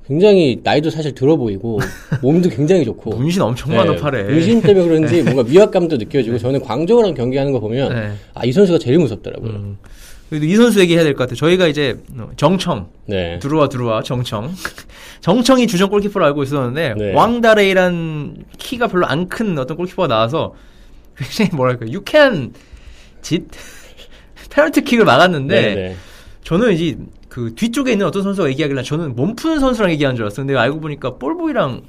굉장히 0.07 0.59
나이도 0.63 0.89
사실 0.89 1.13
들어 1.15 1.37
보이고 1.37 1.79
몸도 2.21 2.49
굉장히 2.49 2.83
좋고 2.85 3.11
문신 3.15 3.41
엄청 3.41 3.75
많아 3.75 3.95
팔에. 3.95 4.23
문신 4.23 4.61
때문에 4.61 4.85
그런지 4.87 5.23
뭔가 5.23 5.43
위압감도 5.47 5.97
느껴지고 5.97 6.37
저는 6.37 6.59
광저우랑 6.61 7.13
경기하는 7.13 7.51
거 7.51 7.59
보면 7.59 7.93
네. 7.93 8.11
아이 8.33 8.51
선수가 8.51 8.79
제일 8.79 8.99
무섭더라고요. 8.99 9.49
음. 9.51 9.77
그래도 10.29 10.45
이 10.45 10.55
선수 10.55 10.79
얘기해야 10.79 11.03
될 11.03 11.13
것 11.13 11.19
같아요. 11.23 11.35
저희가 11.35 11.67
이제 11.67 11.97
정청 12.37 12.87
네. 13.05 13.37
들어와 13.39 13.69
들어와 13.69 14.01
정청 14.03 14.51
정청이 15.21 15.67
주전 15.67 15.89
골키퍼로 15.89 16.25
알고 16.25 16.43
있었는데 16.43 16.95
네. 16.97 17.13
왕다레이란 17.13 18.43
키가 18.57 18.87
별로 18.87 19.05
안 19.05 19.29
큰 19.29 19.57
어떤 19.57 19.77
골키퍼가 19.77 20.07
나와서 20.07 20.53
굉장히 21.15 21.51
뭐랄까 21.55 21.85
유쾌한 21.91 22.51
짓 23.21 23.45
페널티킥을 24.49 25.05
막았는데 25.05 25.61
네, 25.61 25.75
네. 25.75 25.95
저는 26.43 26.73
이제 26.73 26.97
그 27.33 27.55
뒤쪽에 27.55 27.93
있는 27.93 28.05
어떤 28.05 28.21
선수가 28.21 28.47
얘기하길래 28.49 28.83
저는 28.83 29.15
몸 29.15 29.35
푸는 29.35 29.59
선수랑 29.59 29.89
얘기하는 29.93 30.15
줄 30.15 30.23
알았어요. 30.23 30.45
근데 30.45 30.55
알고 30.55 30.79
보니까 30.79 31.15
볼보이랑 31.15 31.81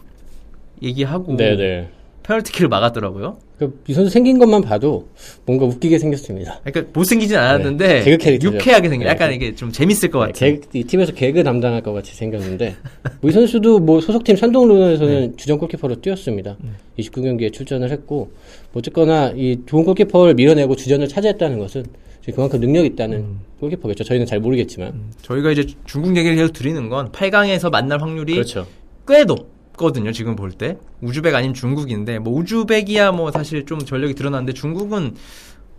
얘기하고 0.81 1.37
네, 1.37 1.55
네. 1.55 1.91
페널티킥을 2.23 2.69
막았더라고요. 2.69 3.37
그이 3.59 3.93
선수 3.93 4.11
생긴 4.11 4.39
것만 4.39 4.63
봐도 4.63 5.07
뭔가 5.45 5.67
웃기게 5.67 5.99
생겼습니다. 5.99 6.61
그러니까 6.65 6.91
못생기진 6.95 7.37
않았는데 7.37 7.87
네, 7.87 8.05
개그 8.05 8.17
캐릭터죠. 8.17 8.55
유쾌하게 8.55 8.89
생긴 8.89 9.05
네. 9.05 9.11
약간 9.11 9.35
이게 9.35 9.55
좀 9.55 9.71
재밌을 9.71 10.11
것 10.11 10.21
같아요. 10.21 10.55
개, 10.55 10.61
이 10.73 10.85
팀에서 10.85 11.13
개그 11.13 11.45
담당할 11.45 11.83
것 11.83 11.93
같이 11.93 12.15
생겼는데 12.15 12.77
뭐 13.21 13.29
이 13.29 13.33
선수도 13.33 13.81
뭐 13.81 14.01
소속팀 14.01 14.37
산동론에서는 14.37 15.21
네. 15.33 15.37
주전 15.37 15.59
골키퍼로 15.59 15.97
뛰었습니다. 16.01 16.57
29경기에 16.99 17.53
출전을 17.53 17.91
했고 17.91 18.31
뭐 18.73 18.81
어쨌거나 18.81 19.35
이 19.37 19.59
좋은 19.67 19.85
골키퍼를 19.85 20.33
밀어내고 20.37 20.75
주전을 20.75 21.07
차지했다는 21.07 21.59
것은 21.59 21.85
그만큼 22.33 22.61
능력이 22.61 22.89
있다는 22.89 23.19
음. 23.19 23.41
골키퍼겠죠. 23.61 24.05
저희는 24.05 24.27
잘 24.27 24.41
모르겠지만 24.41 25.13
저희가 25.23 25.51
이제 25.51 25.67
중국 25.85 26.17
얘기를 26.17 26.37
계속 26.37 26.53
드리는 26.53 26.89
건 26.89 27.11
8강에서 27.13 27.71
만날 27.71 28.01
확률이 28.01 28.35
그렇죠. 28.35 28.67
꽤 29.07 29.25
높거든요. 29.25 30.13
지금 30.13 30.37
볼 30.37 30.53
때. 30.53 30.79
우즈벡 31.03 31.35
아닌 31.35 31.53
중국인데 31.53 32.19
뭐 32.19 32.33
우즈벡이야 32.39 33.13
뭐 33.13 33.31
사실 33.31 33.67
좀 33.67 33.81
전력이 33.81 34.15
드러났는데 34.15 34.53
중국은 34.55 35.15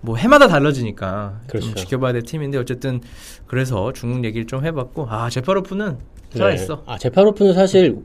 뭐 0.01 0.17
해마다 0.17 0.47
달라지니까 0.47 1.41
그렇죠. 1.47 1.67
좀 1.67 1.75
지켜봐야 1.75 2.13
될 2.13 2.21
팀인데 2.21 2.59
어쨌든 2.59 3.01
그래서 3.47 3.91
중국 3.93 4.23
얘기를 4.23 4.45
좀 4.45 4.63
해봤고 4.63 5.07
아 5.09 5.29
제파로프는 5.29 5.97
살아있어. 6.29 6.75
네. 6.75 6.81
아 6.85 6.97
제파로프는 6.97 7.53
사실 7.53 7.97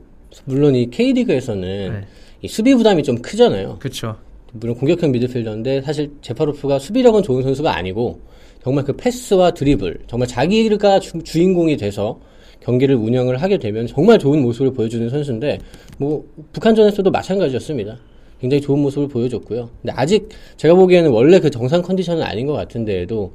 물론 0.45 0.73
이 0.75 0.89
K리그에서는 0.89 1.61
네. 1.93 2.07
이 2.41 2.47
수비 2.47 2.73
부담이 2.73 3.03
좀 3.03 3.21
크잖아요. 3.21 3.77
그렇죠. 3.79 4.15
물론 4.53 4.75
공격형 4.75 5.11
미드필더인데 5.11 5.81
사실 5.83 6.11
제파로프가 6.21 6.79
수비력은 6.79 7.23
좋은 7.23 7.43
선수가 7.43 7.73
아니고 7.73 8.19
정말 8.63 8.83
그 8.83 8.93
패스와 8.93 9.51
드리블 9.51 9.99
정말 10.07 10.27
자기가 10.27 10.99
주, 10.99 11.21
주인공이 11.23 11.77
돼서 11.77 12.19
경기를 12.61 12.95
운영을 12.95 13.41
하게 13.41 13.57
되면 13.57 13.87
정말 13.87 14.19
좋은 14.19 14.41
모습을 14.41 14.73
보여주는 14.73 15.09
선수인데 15.09 15.59
뭐 15.97 16.23
북한전에서도 16.53 17.09
마찬가지였습니다. 17.09 17.97
굉장히 18.39 18.61
좋은 18.61 18.79
모습을 18.79 19.07
보여줬고요. 19.07 19.69
근데 19.81 19.93
아직 19.95 20.29
제가 20.57 20.73
보기에는 20.73 21.11
원래 21.11 21.39
그 21.39 21.49
정상 21.49 21.81
컨디션은 21.81 22.23
아닌 22.23 22.47
것 22.47 22.53
같은데도 22.53 23.31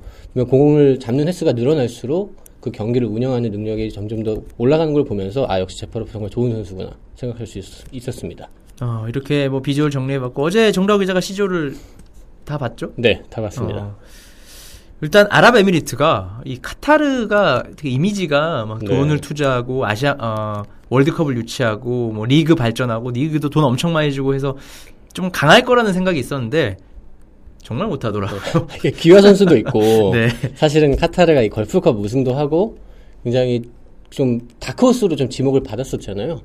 공을 0.48 0.98
잡는 0.98 1.28
횟수가 1.28 1.52
늘어날수록 1.52 2.34
그 2.60 2.72
경기를 2.72 3.06
운영하는 3.06 3.50
능력이 3.52 3.92
점점 3.92 4.24
더 4.24 4.42
올라가는 4.58 4.92
걸 4.92 5.04
보면서 5.04 5.46
아 5.48 5.60
역시 5.60 5.78
제파로프 5.78 6.10
정말 6.10 6.30
좋은 6.30 6.50
선수구나 6.50 6.90
생각할 7.14 7.46
수 7.46 7.58
있, 7.92 8.08
었습니다 8.08 8.48
어, 8.82 9.06
이렇게 9.08 9.48
뭐 9.48 9.62
비주얼 9.62 9.90
정리해봤고 9.92 10.42
어제 10.42 10.72
정다우 10.72 10.98
기자가 10.98 11.20
시조를 11.20 11.76
다 12.44 12.58
봤죠? 12.58 12.92
네, 12.96 13.22
다 13.30 13.40
봤습니다. 13.40 13.82
어, 13.84 13.96
일단 15.02 15.26
아랍에미리트가 15.30 16.42
이 16.44 16.58
카타르가 16.60 17.64
되게 17.76 17.90
이미지가 17.90 18.66
막 18.66 18.78
네. 18.78 18.86
돈을 18.86 19.20
투자하고 19.20 19.86
아시아 19.86 20.16
어, 20.18 20.62
월드컵을 20.88 21.36
유치하고 21.36 22.12
뭐 22.12 22.24
리그 22.26 22.54
발전하고 22.54 23.10
리그도 23.10 23.50
돈 23.50 23.64
엄청 23.64 23.92
많이 23.92 24.12
주고 24.12 24.34
해서 24.34 24.56
좀 25.12 25.30
강할 25.30 25.62
거라는 25.62 25.92
생각이 25.92 26.18
있었는데 26.18 26.78
정말 27.62 27.88
못하더라고요. 27.88 28.68
이게 28.76 28.90
기화 28.90 29.20
선수도 29.20 29.56
있고 29.58 30.12
네. 30.14 30.28
사실은 30.54 30.96
카타르가 30.96 31.42
이 31.42 31.48
걸프컵 31.48 31.98
우승도 31.98 32.34
하고 32.34 32.78
굉장히 33.24 33.62
좀 34.10 34.40
다크호스로 34.60 35.16
좀 35.16 35.28
지목을 35.28 35.62
받았었잖아요. 35.62 36.40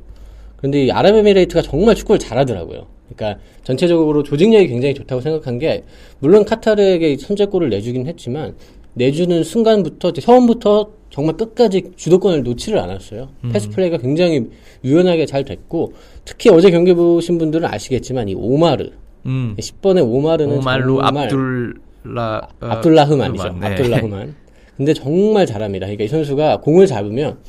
그런데 0.62 0.86
이 0.86 0.92
아랍에미레이트가 0.92 1.64
정말 1.64 1.96
축구를 1.96 2.20
잘하더라고요. 2.20 2.86
그러니까 3.14 3.42
전체적으로 3.64 4.24
조직력이 4.24 4.68
굉장히 4.68 4.94
좋다고 4.94 5.22
생각한 5.22 5.60
게 5.60 5.84
물론 6.20 6.46
카타르에게 6.46 7.18
선제골을 7.18 7.70
내주긴 7.70 8.08
했지만 8.08 8.56
내주는 8.94 9.44
순간부터 9.44 10.12
처음부터 10.14 10.92
정말 11.10 11.36
끝까지 11.36 11.92
주도권을 11.96 12.44
놓지를 12.44 12.80
않았어요. 12.80 13.30
패스 13.52 13.70
플레이가 13.70 13.98
굉장히 13.98 14.48
유연하게 14.84 15.26
잘 15.26 15.44
됐고 15.44 15.94
특히 16.24 16.50
어제 16.50 16.72
경기 16.72 16.94
보신 16.94 17.38
분들은 17.38 17.68
아시겠지만 17.68 18.30
이 18.30 18.36
오마르 18.36 18.92
음. 19.26 19.56
10번의 19.58 20.08
오마르는 20.08 20.58
오말로 20.58 21.02
압둘라 21.04 22.48
어, 22.62 22.66
압둘라흐만이죠. 22.66 23.58
네. 23.60 23.68
압둘라흐만. 23.68 24.36
근데 24.78 24.94
정말 24.94 25.46
잘합니다. 25.46 25.86
그러니까 25.86 26.06
이 26.06 26.08
선수가 26.08 26.62
공을 26.62 26.88
잡으면 26.88 27.40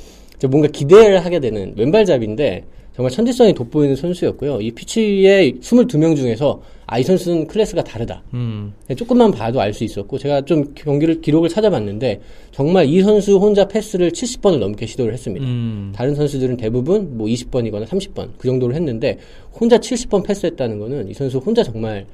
뭔가 0.48 0.68
기대를 0.68 1.24
하게 1.24 1.38
되는 1.38 1.72
왼발잡인데 1.76 2.64
정말 2.94 3.10
천재성이 3.10 3.54
돋보이는 3.54 3.96
선수였고요. 3.96 4.60
이 4.60 4.70
피치의 4.70 5.54
22명 5.60 6.14
중에서 6.14 6.60
아, 6.86 6.98
이 6.98 7.02
선수는 7.02 7.46
클래스가 7.46 7.82
다르다. 7.84 8.22
음. 8.34 8.74
조금만 8.96 9.30
봐도 9.30 9.62
알 9.62 9.72
수 9.72 9.82
있었고 9.84 10.18
제가 10.18 10.42
좀 10.42 10.72
경기를 10.74 11.22
기록을 11.22 11.48
찾아봤는데 11.48 12.20
정말 12.50 12.86
이 12.86 13.00
선수 13.00 13.38
혼자 13.38 13.66
패스를 13.66 14.10
70번을 14.10 14.58
넘게 14.58 14.84
시도를 14.84 15.14
했습니다. 15.14 15.46
음. 15.46 15.92
다른 15.94 16.14
선수들은 16.14 16.58
대부분 16.58 17.16
뭐 17.16 17.26
20번이거나 17.28 17.86
30번 17.86 18.28
그 18.36 18.46
정도로 18.46 18.74
했는데 18.74 19.18
혼자 19.58 19.78
70번 19.78 20.22
패스했다는 20.26 20.78
거는 20.78 21.08
이 21.08 21.14
선수 21.14 21.38
혼자 21.38 21.62
정말 21.62 22.04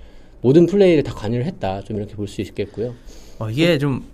모든 0.42 0.66
플레이를 0.66 1.02
다 1.02 1.12
관여를 1.12 1.44
했다. 1.46 1.82
좀 1.82 1.96
이렇게 1.96 2.14
볼 2.14 2.28
수 2.28 2.40
있겠고요. 2.42 2.94
어, 3.40 3.50
이게 3.50 3.78
좀 3.78 4.04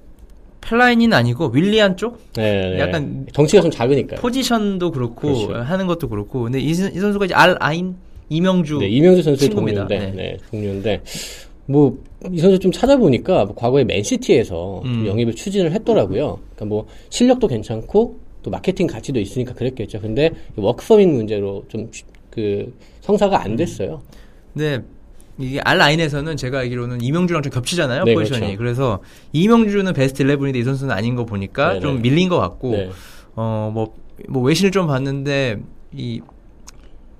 펠라인은 0.64 1.12
아니고 1.12 1.50
윌리안 1.52 1.96
쪽 1.96 2.18
네, 2.34 2.70
네. 2.70 2.78
약간 2.80 3.26
덩치가 3.32 3.62
좀 3.62 3.70
작으니까요. 3.70 4.20
포지션도 4.20 4.90
그렇고 4.90 5.46
그렇죠. 5.46 5.54
하는 5.54 5.86
것도 5.86 6.08
그렇고 6.08 6.42
근데 6.44 6.58
이, 6.60 6.72
선- 6.74 6.94
이 6.94 6.98
선수가 6.98 7.26
이제 7.26 7.34
알 7.34 7.56
아인 7.60 7.94
이명주 8.30 8.78
네, 8.78 8.88
이명주 8.88 9.22
선수의 9.22 9.50
친구입니다. 9.50 9.86
동료인데, 9.86 10.16
네. 10.16 10.22
네, 10.32 10.36
동료인데, 10.50 11.02
뭐, 11.66 11.98
이 12.32 12.38
선수 12.38 12.58
좀 12.58 12.72
찾아보니까, 12.72 13.44
뭐 13.44 13.54
과거에 13.54 13.84
맨시티에서 13.84 14.80
좀 14.82 15.02
음. 15.02 15.06
영입을 15.06 15.34
추진을 15.34 15.72
했더라고요. 15.72 16.38
그러니까 16.54 16.64
뭐, 16.64 16.86
실력도 17.10 17.46
괜찮고, 17.48 18.18
또 18.42 18.50
마케팅 18.50 18.86
가치도 18.86 19.20
있으니까 19.20 19.52
그랬겠죠. 19.52 20.00
근데, 20.00 20.30
이 20.56 20.60
워크퍼밋 20.60 21.06
문제로 21.08 21.64
좀, 21.68 21.90
그, 22.30 22.72
성사가 23.02 23.42
안 23.42 23.56
됐어요. 23.56 24.00
근데 24.54 24.82
이게 25.38 25.60
알 25.64 25.78
라인에서는 25.78 26.36
제가 26.36 26.60
알기로는 26.60 27.00
이명주랑 27.02 27.42
좀 27.42 27.52
겹치잖아요 27.52 28.04
네, 28.04 28.14
포지션이 28.14 28.40
그렇죠. 28.40 28.58
그래서 28.58 28.98
이명주는 29.32 29.92
베스트 29.92 30.22
11인데 30.24 30.56
이 30.56 30.62
선수는 30.64 30.94
아닌 30.94 31.14
거 31.16 31.24
보니까 31.24 31.68
네네. 31.70 31.80
좀 31.80 32.02
밀린 32.02 32.28
것 32.28 32.38
같고 32.38 32.70
네. 32.70 32.90
어뭐 33.34 33.94
뭐 34.28 34.42
외신을 34.42 34.70
좀 34.70 34.86
봤는데 34.86 35.58
이 35.92 36.20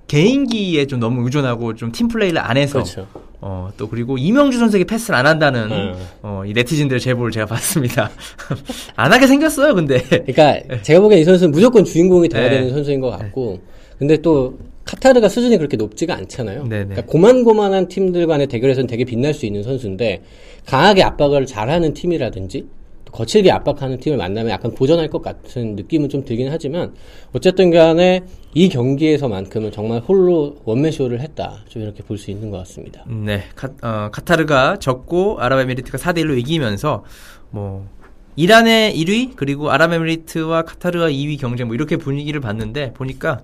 개인기에 0.07 0.85
좀 0.85 0.99
너무 0.99 1.23
의존하고 1.25 1.75
좀 1.75 1.91
팀 1.91 2.07
플레이를 2.07 2.39
안 2.39 2.57
해서 2.57 2.73
그렇죠. 2.83 3.07
어, 3.41 3.69
또 3.77 3.87
그리고 3.89 4.17
이명주 4.17 4.57
선수에게 4.57 4.85
패스를 4.85 5.15
안 5.17 5.25
한다는 5.27 5.69
네. 5.69 5.93
어, 6.23 6.43
이 6.45 6.53
네티즌들의 6.53 6.99
제보를 6.99 7.31
제가 7.31 7.45
봤습니다. 7.47 8.09
안 8.95 9.11
하게 9.13 9.27
생겼어요, 9.27 9.75
근데. 9.75 9.99
그러니까, 10.01 10.81
제가 10.81 10.99
보기엔 10.99 11.21
이 11.21 11.23
선수는 11.25 11.51
무조건 11.51 11.83
주인공이 11.83 12.29
돼야 12.29 12.43
네. 12.43 12.49
되는 12.49 12.69
선수인 12.71 13.01
것 13.01 13.11
같고, 13.11 13.61
근데 13.99 14.17
또, 14.17 14.57
카타르가 14.85 15.29
수준이 15.29 15.57
그렇게 15.57 15.77
높지가 15.77 16.15
않잖아요. 16.15 16.63
네네. 16.67 16.85
그러니까 16.85 17.01
고만고만한 17.07 17.87
팀들 17.87 18.27
간의 18.27 18.47
대결에서는 18.47 18.87
되게 18.87 19.03
빛날 19.03 19.33
수 19.33 19.45
있는 19.45 19.63
선수인데 19.63 20.21
강하게 20.65 21.03
압박을 21.03 21.45
잘하는 21.47 21.93
팀이라든지 21.93 22.67
또 23.05 23.11
거칠게 23.11 23.51
압박하는 23.51 23.97
팀을 23.99 24.17
만나면 24.17 24.51
약간 24.51 24.73
고전할 24.75 25.09
것 25.09 25.21
같은 25.23 25.75
느낌은 25.75 26.09
좀 26.09 26.23
들긴 26.23 26.49
하지만 26.51 26.93
어쨌든 27.33 27.71
간에 27.71 28.21
이 28.53 28.69
경기에서만큼은 28.69 29.71
정말 29.71 30.01
홀로 30.01 30.57
원맨쇼를 30.65 31.19
했다. 31.21 31.63
좀 31.67 31.81
이렇게 31.81 32.03
볼 32.03 32.17
수 32.17 32.29
있는 32.31 32.51
것 32.51 32.57
같습니다. 32.59 33.03
네, 33.07 33.43
카, 33.55 33.69
어, 33.81 34.09
카타르가 34.11 34.77
졌고 34.79 35.39
아랍에미리트가 35.39 35.97
4대 35.97 36.19
1로 36.19 36.37
이기면서 36.39 37.03
뭐 37.49 37.87
이란의 38.35 38.93
1위 38.95 39.31
그리고 39.35 39.71
아랍에미리트와 39.71 40.61
카타르가 40.63 41.09
2위 41.09 41.39
경쟁 41.39 41.67
뭐 41.67 41.75
이렇게 41.75 41.97
분위기를 41.97 42.39
봤는데 42.41 42.93
보니까 42.93 43.41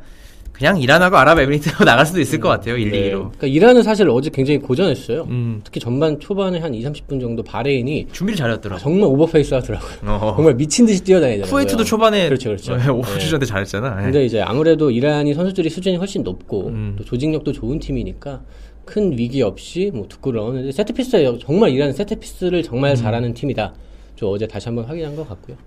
그냥 0.51 0.79
이란하고 0.79 1.17
아랍에미리트가 1.17 1.83
나갈 1.85 2.05
수도 2.05 2.19
있을 2.21 2.39
것 2.39 2.49
같아요. 2.49 2.77
1, 2.77 2.91
네. 2.91 3.09
2위로. 3.11 3.31
그러니까 3.31 3.47
이란은 3.47 3.83
사실 3.83 4.07
어제 4.09 4.29
굉장히 4.29 4.59
고전했어요. 4.59 5.23
음, 5.29 5.61
특히 5.63 5.79
전반 5.79 6.19
초반에 6.19 6.59
한 6.59 6.73
2, 6.73 6.83
30분 6.83 7.19
정도 7.19 7.41
바레인이 7.43 8.07
준비를 8.11 8.37
잘했더라고. 8.37 8.79
정말 8.79 9.09
오버페이스 9.09 9.53
하더라고요. 9.53 9.91
어. 10.05 10.33
정말 10.37 10.55
미친 10.55 10.85
듯이 10.85 11.03
뛰어다니더라고요. 11.03 11.49
쿠웨이트도 11.51 11.83
초반에 11.83 12.27
그렇죠, 12.27 12.49
그렇죠. 12.49 12.75
네, 12.77 12.83
네. 12.83 12.89
호주전 12.89 13.27
때 13.27 13.45
잘했잖아. 13.45 13.95
네. 13.95 14.03
근데 14.03 14.25
이제 14.25 14.41
아무래도 14.41 14.91
이란이 14.91 15.33
선수들이 15.33 15.69
수준이 15.69 15.97
훨씬 15.97 16.23
높고 16.23 16.67
음. 16.67 16.95
또 16.97 17.03
조직력도 17.03 17.53
좋은 17.53 17.79
팀이니까 17.79 18.41
큰 18.85 19.17
위기 19.17 19.41
없이 19.41 19.91
뭐 19.93 20.05
두고 20.07 20.31
넣었는데 20.31 20.71
세트피스에 20.71 21.37
정말 21.39 21.71
이란은 21.71 21.93
세트피스를 21.93 22.59
음. 22.59 22.63
정말 22.63 22.95
잘하는 22.95 23.33
팀이다. 23.33 23.73
저 24.15 24.27
어제 24.27 24.45
다시 24.47 24.67
한번 24.67 24.85
확인한 24.85 25.15
것 25.15 25.27
같고요. 25.27 25.57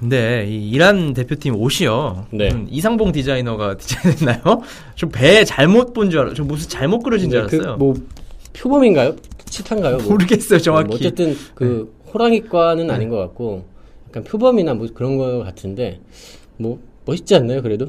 근데 0.00 0.46
이 0.48 0.70
이란 0.70 1.14
대표팀 1.14 1.54
옷이요. 1.56 2.26
네. 2.30 2.50
음, 2.52 2.66
이상봉 2.70 3.12
디자이너가 3.12 3.76
디자인했나요? 3.78 4.62
좀 4.96 5.10
배 5.10 5.44
잘못 5.44 5.92
본 5.94 6.10
줄 6.10 6.20
알아. 6.20 6.34
좀 6.34 6.46
무슨 6.48 6.68
잘못 6.68 7.00
그려진 7.00 7.30
줄 7.30 7.42
근데 7.46 7.56
알았어요. 7.56 7.78
그 7.78 7.84
뭐 7.84 7.94
표범인가요? 8.52 9.16
치탄가요? 9.46 9.98
뭐. 9.98 10.06
모르겠어요, 10.10 10.58
정확히. 10.60 10.88
뭐 10.88 10.96
어쨌든 10.96 11.36
그 11.54 11.92
호랑이과는 12.12 12.90
아닌 12.90 13.08
것 13.08 13.16
같고 13.18 13.64
약간 14.08 14.24
표범이나 14.24 14.74
뭐 14.74 14.86
그런 14.94 15.16
거 15.16 15.38
같은데 15.44 16.00
뭐 16.56 16.78
멋있지 17.04 17.34
않나요? 17.34 17.62
그래도 17.62 17.88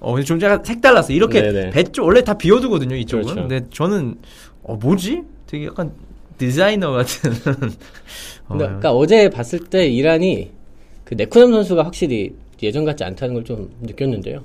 어, 0.00 0.12
근데 0.12 0.24
좀 0.26 0.40
약간 0.42 0.62
색달랐어. 0.64 1.12
이렇게. 1.12 1.70
배 1.70 1.82
쪽 1.84 2.04
원래 2.06 2.22
다 2.22 2.36
비워두거든요, 2.36 2.94
이쪽은. 2.96 3.24
그렇죠. 3.24 3.48
근데 3.48 3.66
저는 3.70 4.16
어 4.62 4.76
뭐지? 4.76 5.22
되게 5.46 5.66
약간 5.66 5.92
디자이너 6.36 6.90
같은. 6.92 7.30
어, 8.48 8.48
근데 8.48 8.64
아까 8.66 8.92
어제 8.92 9.30
봤을 9.30 9.60
때 9.60 9.86
이란이 9.86 10.50
그 11.04 11.14
네쿠남 11.14 11.52
선수가 11.52 11.82
확실히 11.84 12.34
예전 12.62 12.84
같지 12.84 13.04
않다는 13.04 13.34
걸 13.34 13.44
좀 13.44 13.70
느꼈는데요. 13.82 14.42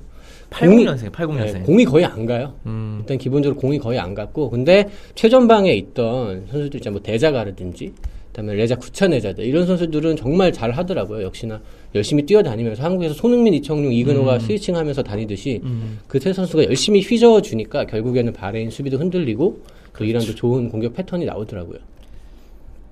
80년생, 0.50 1.12
80년생. 1.12 1.54
네, 1.54 1.60
공이 1.62 1.86
거의 1.86 2.06
안 2.06 2.26
가요. 2.26 2.56
음, 2.66 2.98
일단 3.02 3.18
기본적으로 3.18 3.60
공이 3.60 3.78
거의 3.78 4.00
안 4.00 4.14
갔고 4.16 4.50
근데 4.50 4.88
최전방에 5.16 5.74
있던 5.74 6.48
선수들 6.50 6.80
있잖아요 6.80 6.94
뭐 6.94 7.02
대자가르든지 7.04 7.94
그다음에 8.28 8.54
레자 8.56 8.76
구차네자들 8.76 9.46
이런 9.46 9.66
선수들은 9.68 10.16
정말 10.16 10.52
잘 10.52 10.72
하더라고요 10.72 11.24
역시나 11.24 11.62
열심히 11.96 12.24
뛰어다니면서 12.26 12.82
한국에서 12.84 13.14
손흥민 13.14 13.54
이청용 13.56 13.94
이근호가 13.94 14.40
switching하면서 14.40 15.04
다니듯이 15.04 15.62
음. 15.64 16.00
그 16.08 16.23
세 16.23 16.34
선수가 16.34 16.66
열심히 16.66 17.02
휘저어 17.02 17.42
주니까 17.42 17.86
결국에는 17.86 18.34
바레인 18.34 18.70
수비도 18.72 18.98
흔들리고 18.98 19.62
또 19.98 20.04
이란도 20.06 20.34
좋은 20.34 20.70
공격 20.70 20.94
패턴이 20.96 21.26
나오더라고요 21.26 21.78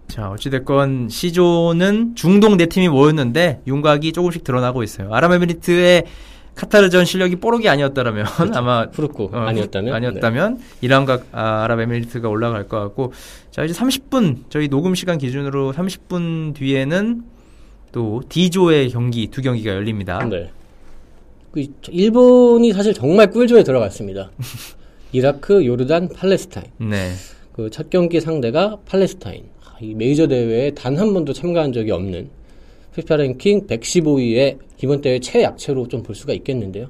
자, 0.07 0.29
어찌됐건 0.31 1.09
C조는 1.09 2.15
중동 2.15 2.57
네 2.57 2.65
팀이 2.67 2.87
모였는데 2.89 3.61
윤곽이 3.67 4.13
조금씩 4.13 4.43
드러나고 4.43 4.83
있어요. 4.83 5.13
아랍에미리트의 5.13 6.05
카타르전 6.55 7.05
실력이 7.05 7.35
뽀록이 7.35 7.69
아니었다면 7.69 8.25
아마 8.55 8.87
후루꾸 8.91 9.25
어, 9.25 9.27
그렇죠. 9.29 9.47
아니었다면 9.47 9.93
아니었다면 9.93 10.59
이란과 10.81 11.19
아, 11.31 11.63
아랍에미리트가 11.65 12.27
올라갈 12.29 12.67
것 12.67 12.79
같고 12.79 13.13
자 13.51 13.63
이제 13.63 13.73
30분 13.75 14.45
저희 14.49 14.67
녹음 14.67 14.95
시간 14.95 15.19
기준으로 15.19 15.73
30분 15.73 16.55
뒤에는 16.55 17.21
또 17.91 18.23
D조의 18.27 18.89
경기 18.89 19.27
두 19.27 19.41
경기가 19.43 19.71
열립니다. 19.73 20.23
네. 20.27 20.49
그 21.51 21.63
일본이 21.89 22.73
사실 22.73 22.93
정말 22.93 23.29
꿀조에 23.29 23.63
들어갔습니다. 23.63 24.31
이라크, 25.11 25.65
요르단, 25.65 26.09
팔레스타인. 26.09 26.65
네. 26.79 27.13
그 27.53 27.69
첫 27.71 27.89
경기 27.89 28.19
상대가 28.19 28.77
팔레스타인. 28.87 29.45
아, 29.77 29.79
이 29.81 29.93
메이저 29.93 30.27
대회에 30.27 30.71
단 30.71 30.97
한 30.97 31.13
번도 31.13 31.33
참가한 31.33 31.71
적이 31.71 31.91
없는 31.91 32.29
피파 32.95 33.15
랭킹 33.17 33.67
115위의 33.67 34.57
이번 34.83 35.01
대회 35.01 35.19
최약체로 35.19 35.87
좀 35.87 36.01
볼 36.03 36.15
수가 36.15 36.33
있겠는데요. 36.33 36.87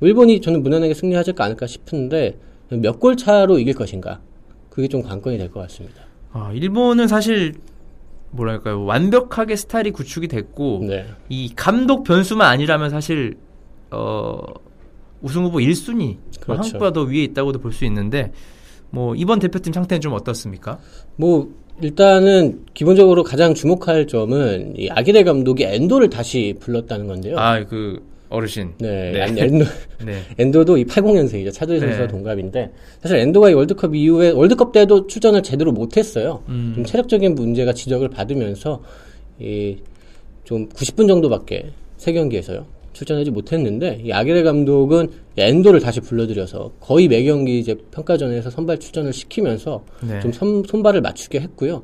뭐 0.00 0.08
일본이 0.08 0.40
저는 0.40 0.62
무난하게 0.62 0.94
승리하지 0.94 1.32
않을까 1.36 1.66
싶은데 1.66 2.36
몇 2.70 2.98
골 3.00 3.16
차로 3.16 3.58
이길 3.58 3.74
것인가? 3.74 4.20
그게 4.70 4.88
좀 4.88 5.02
관건이 5.02 5.38
될 5.38 5.50
것 5.50 5.60
같습니다. 5.62 6.02
아, 6.32 6.50
일본은 6.52 7.06
사실 7.08 7.54
뭐랄까요 8.32 8.84
완벽하게 8.84 9.56
스타일이 9.56 9.90
구축이 9.90 10.28
됐고 10.28 10.84
네. 10.86 11.04
이 11.28 11.52
감독 11.56 12.04
변수만 12.04 12.46
아니라면 12.48 12.90
사실 12.90 13.36
어 13.90 14.40
우승 15.20 15.44
후보 15.44 15.58
1순위 15.58 16.16
그렇죠. 16.40 16.62
한국보다 16.62 16.92
더 16.92 17.02
위에 17.02 17.24
있다고도 17.24 17.58
볼 17.58 17.72
수 17.72 17.84
있는데 17.86 18.32
뭐 18.90 19.14
이번 19.16 19.38
대표팀 19.40 19.72
상태는 19.72 20.00
좀 20.00 20.12
어떻습니까? 20.12 20.78
뭐 21.16 21.52
일단은 21.82 22.64
기본적으로 22.74 23.22
가장 23.22 23.54
주목할 23.54 24.06
점은 24.06 24.74
이 24.76 24.88
아기레 24.90 25.24
감독이 25.24 25.64
엔도를 25.64 26.10
다시 26.10 26.54
불렀다는 26.60 27.06
건데요. 27.06 27.38
아 27.38 27.64
그 27.64 28.08
어르신. 28.28 28.74
네, 28.78 29.10
네. 29.32 29.42
엔도, 29.42 29.64
네. 30.06 30.22
엔도도 30.38 30.78
이 30.78 30.84
80년생이죠. 30.84 31.52
차두리 31.52 31.80
선수와 31.80 32.02
네. 32.02 32.08
동갑인데 32.08 32.70
사실 33.02 33.16
엔도가 33.18 33.50
이 33.50 33.54
월드컵 33.54 33.94
이후에 33.94 34.30
월드컵 34.30 34.70
때도 34.70 35.08
출전을 35.08 35.42
제대로 35.42 35.72
못했어요. 35.72 36.42
음. 36.48 36.72
좀 36.76 36.84
체력적인 36.84 37.34
문제가 37.34 37.72
지적을 37.72 38.08
받으면서 38.08 38.82
이 39.40 39.78
좀 40.50 40.68
90분 40.70 41.06
정도밖에 41.06 41.70
세 41.96 42.12
경기에서요 42.12 42.66
출전하지 42.92 43.30
못했는데 43.30 44.00
이 44.04 44.10
아기레 44.10 44.42
감독은 44.42 45.08
엔도를 45.48 45.80
다시 45.80 46.00
불러들여서 46.00 46.72
거의 46.80 47.08
매 47.08 47.22
경기 47.24 47.58
이제 47.58 47.76
평가전에서 47.90 48.50
선발 48.50 48.78
출전을 48.78 49.12
시키면서 49.12 49.84
네. 50.06 50.20
좀 50.20 50.32
선, 50.32 50.62
손발을 50.66 51.00
맞추게 51.00 51.40
했고요. 51.40 51.82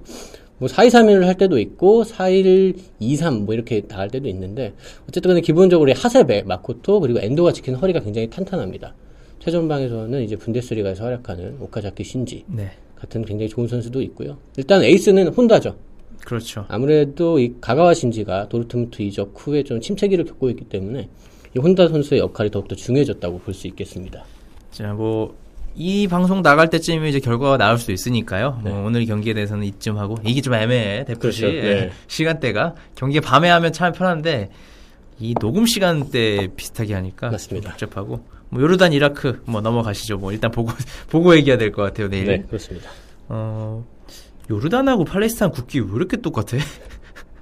뭐 0.58 0.68
4-2-3-1을 0.68 1.24
할 1.24 1.34
때도 1.34 1.58
있고 1.58 2.04
4-1-2-3 2.04 3.44
뭐 3.44 3.54
이렇게 3.54 3.82
나갈 3.86 4.08
때도 4.08 4.28
있는데 4.28 4.72
어쨌든 5.08 5.30
간에 5.30 5.40
기본적으로 5.40 5.90
이 5.90 5.92
하세베, 5.92 6.42
마코토 6.42 7.00
그리고 7.00 7.20
엔도가 7.20 7.52
지키는 7.52 7.78
허리가 7.78 8.00
굉장히 8.00 8.30
탄탄합니다. 8.30 8.94
최전방에서는 9.40 10.22
이제 10.22 10.36
분데스리가에서 10.36 11.04
활약하는 11.04 11.58
오카자키 11.60 12.02
신지 12.04 12.44
네. 12.48 12.70
같은 12.96 13.24
굉장히 13.24 13.48
좋은 13.48 13.68
선수도 13.68 14.00
있고요. 14.02 14.38
일단 14.56 14.82
에이스는 14.82 15.28
혼다죠. 15.28 15.76
그렇죠. 16.24 16.64
아무래도 16.68 17.38
이 17.38 17.54
가가와 17.60 17.94
신지가 17.94 18.48
도르트문트 18.48 19.02
이적 19.02 19.34
후에 19.36 19.62
좀 19.62 19.80
침체기를 19.80 20.24
겪고 20.24 20.50
있기 20.50 20.64
때문에 20.64 21.08
이 21.56 21.58
혼다 21.58 21.88
선수의 21.88 22.20
역할이 22.20 22.50
더욱더 22.50 22.74
중요해졌다고 22.74 23.38
볼 23.38 23.54
수 23.54 23.66
있겠습니다. 23.68 24.24
자, 24.70 24.92
뭐, 24.92 25.34
이 25.74 26.06
방송 26.06 26.42
나갈 26.42 26.68
때쯤이면 26.68 27.08
이제 27.08 27.18
결과가 27.18 27.56
나올 27.56 27.78
수 27.78 27.92
있으니까요. 27.92 28.60
네. 28.62 28.70
뭐 28.70 28.84
오늘 28.86 29.06
경기에 29.06 29.32
대해서는 29.32 29.64
이쯤 29.64 29.96
하고, 29.96 30.16
이게 30.22 30.42
좀 30.42 30.52
애매해, 30.52 31.06
대표씨. 31.06 31.40
그렇죠. 31.40 31.56
네. 31.66 31.90
시간대가. 32.08 32.74
경기 32.94 33.20
밤에 33.22 33.48
하면 33.48 33.72
참 33.72 33.92
편한데, 33.92 34.50
이 35.18 35.32
녹음 35.40 35.64
시간대 35.64 36.48
비슷하게 36.56 36.92
하니까. 36.92 37.30
맞습니다. 37.30 37.74
좀 37.78 37.88
복잡하고. 37.88 38.20
뭐, 38.50 38.60
요르단, 38.60 38.92
이라크, 38.92 39.40
뭐 39.46 39.62
넘어가시죠. 39.62 40.18
뭐, 40.18 40.32
일단 40.32 40.50
보고, 40.50 40.72
보고 41.08 41.34
얘기해야 41.36 41.56
될 41.56 41.72
것 41.72 41.80
같아요, 41.82 42.08
내일. 42.08 42.26
네, 42.26 42.42
그렇습니다. 42.46 42.90
어, 43.28 43.82
요르단하고 44.50 45.06
팔레스타인 45.06 45.50
국기 45.52 45.80
왜 45.80 45.86
이렇게 45.96 46.18
똑같아? 46.18 46.58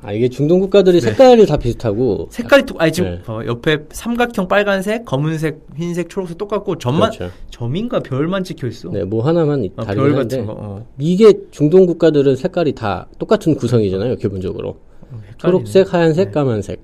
아, 0.05 0.13
이게 0.13 0.29
중동 0.29 0.61
국가들이 0.61 1.01
네. 1.01 1.09
색깔이 1.09 1.47
다 1.47 1.57
비슷하고. 1.57 2.29
색깔이 2.31 2.67
똑, 2.67 2.81
아니, 2.81 2.93
지금 2.93 3.11
네. 3.11 3.23
봐봐. 3.23 3.47
옆에 3.47 3.79
삼각형 3.91 4.49
빨간색, 4.49 5.07
검은색, 5.07 5.67
흰색, 5.77 6.11
초록색 6.11 6.37
똑같고, 6.37 6.77
점만, 6.77 7.11
그렇죠. 7.11 7.35
점인가 7.49 8.01
별만 8.01 8.45
찍혀 8.45 8.67
있어. 8.67 8.91
네, 8.91 9.05
뭐 9.05 9.25
하나만 9.27 9.67
아, 9.77 9.85
다르긴 9.85 10.13
별. 10.13 10.15
같은 10.23 10.45
거. 10.47 10.55
어. 10.59 10.87
이게 10.99 11.33
중동 11.51 11.87
국가들은 11.87 12.37
색깔이 12.37 12.75
다 12.75 13.09
똑같은 13.19 13.55
구성이잖아요, 13.55 14.17
기본적으로. 14.17 14.77
헷갈리네. 15.11 15.37
초록색, 15.39 15.95
하얀색, 15.95 16.27
네. 16.29 16.33
까만색. 16.33 16.81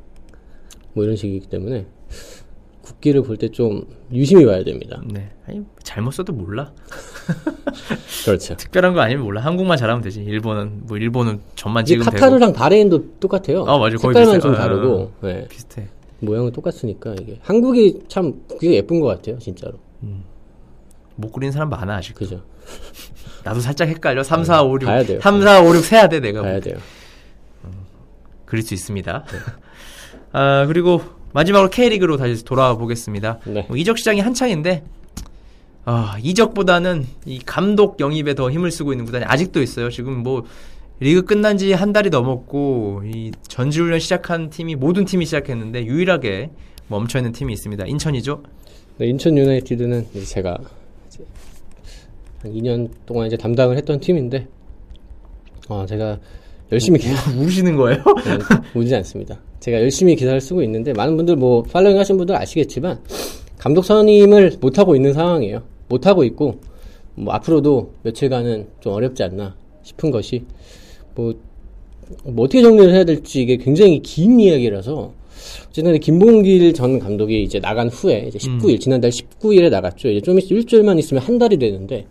뭐 0.94 1.04
이런 1.04 1.14
식이기 1.14 1.46
때문에 1.48 1.86
국기를 2.90 3.22
볼 3.22 3.36
때 3.36 3.48
좀 3.50 3.84
유심히 4.12 4.44
봐야 4.46 4.62
됩니다. 4.64 5.00
네. 5.06 5.30
아니, 5.46 5.62
잘못 5.82 6.10
써도 6.12 6.32
몰라. 6.32 6.72
그렇죠. 8.24 8.56
특별한 8.56 8.94
거 8.94 9.00
아니면 9.00 9.24
몰라. 9.24 9.40
한국만 9.42 9.76
잘하면 9.78 10.02
되지. 10.02 10.22
일본은, 10.22 10.86
뭐, 10.86 10.96
일본은 10.96 11.40
찍으면 11.54 11.84
되고. 11.84 12.04
카타르랑 12.04 12.52
바레인도 12.52 13.18
똑같아요. 13.20 13.62
어, 13.62 13.78
맞아요. 13.78 13.96
거의 13.96 14.14
색깔만. 14.14 14.40
좀 14.40 14.52
어, 14.52 14.56
다르고 14.56 14.92
어, 14.98 15.12
네. 15.22 15.46
비슷해. 15.48 15.88
모양은 16.20 16.52
똑같으니까 16.52 17.14
이게 17.20 17.38
한국이 17.42 18.00
참 18.08 18.34
국기가 18.46 18.74
예쁜 18.74 19.00
것 19.00 19.06
같아요, 19.06 19.38
진짜로. 19.38 19.78
못 21.16 21.30
그리는 21.32 21.52
사람 21.52 21.68
많아, 21.70 21.96
아직. 21.96 22.14
그죠? 22.14 22.42
나도 23.44 23.60
살짝 23.60 23.88
헷갈려. 23.88 24.22
3, 24.22 24.44
4, 24.44 24.62
5, 24.64 24.72
6. 24.80 24.86
봐야 24.86 25.02
돼요. 25.04 25.18
3, 25.22 25.40
4, 25.42 25.62
5, 25.62 25.74
6 25.76 25.84
세야 25.84 26.08
돼, 26.08 26.20
내가. 26.20 26.42
봐야 26.42 26.60
돼요. 26.60 26.76
그릴 28.44 28.62
수 28.64 28.74
있습니다. 28.74 29.24
아, 30.32 30.66
그리고 30.66 31.02
마지막으로 31.32 31.70
K리그로 31.70 32.16
다시 32.16 32.44
돌아와 32.44 32.76
보겠습니다. 32.76 33.38
네. 33.46 33.64
뭐 33.68 33.76
이적 33.76 33.98
시장이 33.98 34.20
한창인데, 34.20 34.82
아, 35.84 36.16
이적보다는 36.22 37.06
이 37.26 37.38
감독 37.44 38.00
영입에 38.00 38.34
더 38.34 38.50
힘을 38.50 38.70
쓰고 38.70 38.92
있는 38.92 39.04
구단이 39.06 39.24
아직도 39.24 39.62
있어요. 39.62 39.90
지금 39.90 40.22
뭐, 40.22 40.44
리그 40.98 41.22
끝난 41.22 41.56
지 41.56 41.72
한 41.72 41.92
달이 41.92 42.10
넘었고, 42.10 43.02
이 43.06 43.32
전지훈련 43.48 44.00
시작한 44.00 44.50
팀이, 44.50 44.74
모든 44.76 45.04
팀이 45.04 45.24
시작했는데, 45.24 45.84
유일하게 45.86 46.50
멈춰 46.88 47.18
있는 47.18 47.32
팀이 47.32 47.52
있습니다. 47.52 47.86
인천이죠? 47.86 48.42
네, 48.98 49.06
인천 49.06 49.38
유나이티드는 49.38 50.08
이제 50.14 50.24
제가 50.26 50.58
이제 51.08 51.24
한 52.42 52.52
2년 52.52 52.90
동안 53.06 53.28
이제 53.28 53.36
담당을 53.36 53.76
했던 53.78 54.00
팀인데, 54.00 54.46
어, 55.68 55.86
제가 55.86 56.18
열심히 56.72 56.98
기 57.00 57.08
우시는 57.38 57.76
거예요? 57.76 58.02
오지 58.74 58.94
않습니다. 58.96 59.40
제가 59.58 59.80
열심히 59.80 60.14
기사를 60.16 60.40
쓰고 60.40 60.62
있는데 60.62 60.92
많은 60.92 61.16
분들 61.16 61.36
뭐 61.36 61.62
팔로잉 61.62 61.98
하신 61.98 62.16
분들 62.16 62.34
아시겠지만 62.36 63.00
감독 63.58 63.84
선임을 63.84 64.58
못 64.60 64.78
하고 64.78 64.94
있는 64.94 65.12
상황이에요. 65.12 65.62
못 65.88 66.06
하고 66.06 66.24
있고 66.24 66.60
뭐 67.14 67.34
앞으로도 67.34 67.92
며칠간은 68.02 68.68
좀 68.80 68.92
어렵지 68.94 69.22
않나 69.22 69.56
싶은 69.82 70.10
것이 70.10 70.44
뭐, 71.14 71.34
뭐 72.24 72.44
어떻게 72.44 72.62
정리를 72.62 72.92
해야 72.94 73.04
될지 73.04 73.42
이게 73.42 73.56
굉장히 73.56 74.00
긴 74.00 74.38
이야기라서 74.40 75.12
어쨌든 75.68 75.98
김봉길 75.98 76.72
전 76.74 76.98
감독이 76.98 77.42
이제 77.42 77.58
나간 77.60 77.88
후에 77.88 78.26
이제 78.28 78.38
19일 78.38 78.80
지난달 78.80 79.10
19일에 79.10 79.70
나갔죠. 79.70 80.08
이제 80.08 80.20
좀 80.20 80.38
있, 80.38 80.50
일주일만 80.50 80.98
있으면 80.98 81.22
한 81.22 81.38
달이 81.38 81.58
되는데 81.58 82.06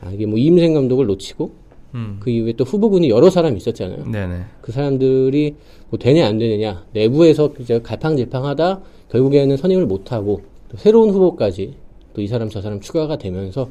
아, 0.00 0.10
이게 0.12 0.26
뭐 0.26 0.38
이임생 0.38 0.74
감독을 0.74 1.06
놓치고 1.06 1.50
음. 1.94 2.18
그 2.20 2.30
이후에 2.30 2.52
또 2.52 2.64
후보군이 2.64 3.08
여러 3.10 3.30
사람 3.30 3.56
있었잖아요. 3.56 4.04
네네. 4.06 4.44
그 4.60 4.72
사람들이 4.72 5.54
뭐 5.88 5.98
되냐 5.98 6.26
안 6.26 6.38
되느냐 6.38 6.84
내부에서 6.92 7.52
이제 7.58 7.80
갈팡질팡하다 7.80 8.80
결국에는 9.10 9.56
선임을 9.56 9.86
못 9.86 10.12
하고 10.12 10.42
또 10.68 10.76
새로운 10.76 11.10
후보까지 11.10 11.74
또 12.14 12.22
이 12.22 12.26
사람 12.26 12.48
저 12.48 12.60
사람 12.60 12.80
추가가 12.80 13.16
되면서 13.16 13.68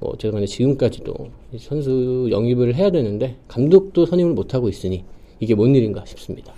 뭐 0.00 0.10
어쨌든 0.14 0.44
지금까지도 0.44 1.14
이 1.52 1.58
선수 1.58 2.28
영입을 2.30 2.74
해야 2.74 2.90
되는데 2.90 3.36
감독도 3.48 4.06
선임을 4.06 4.32
못 4.32 4.54
하고 4.54 4.68
있으니 4.68 5.04
이게 5.40 5.54
뭔 5.54 5.74
일인가 5.74 6.04
싶습니다. 6.06 6.52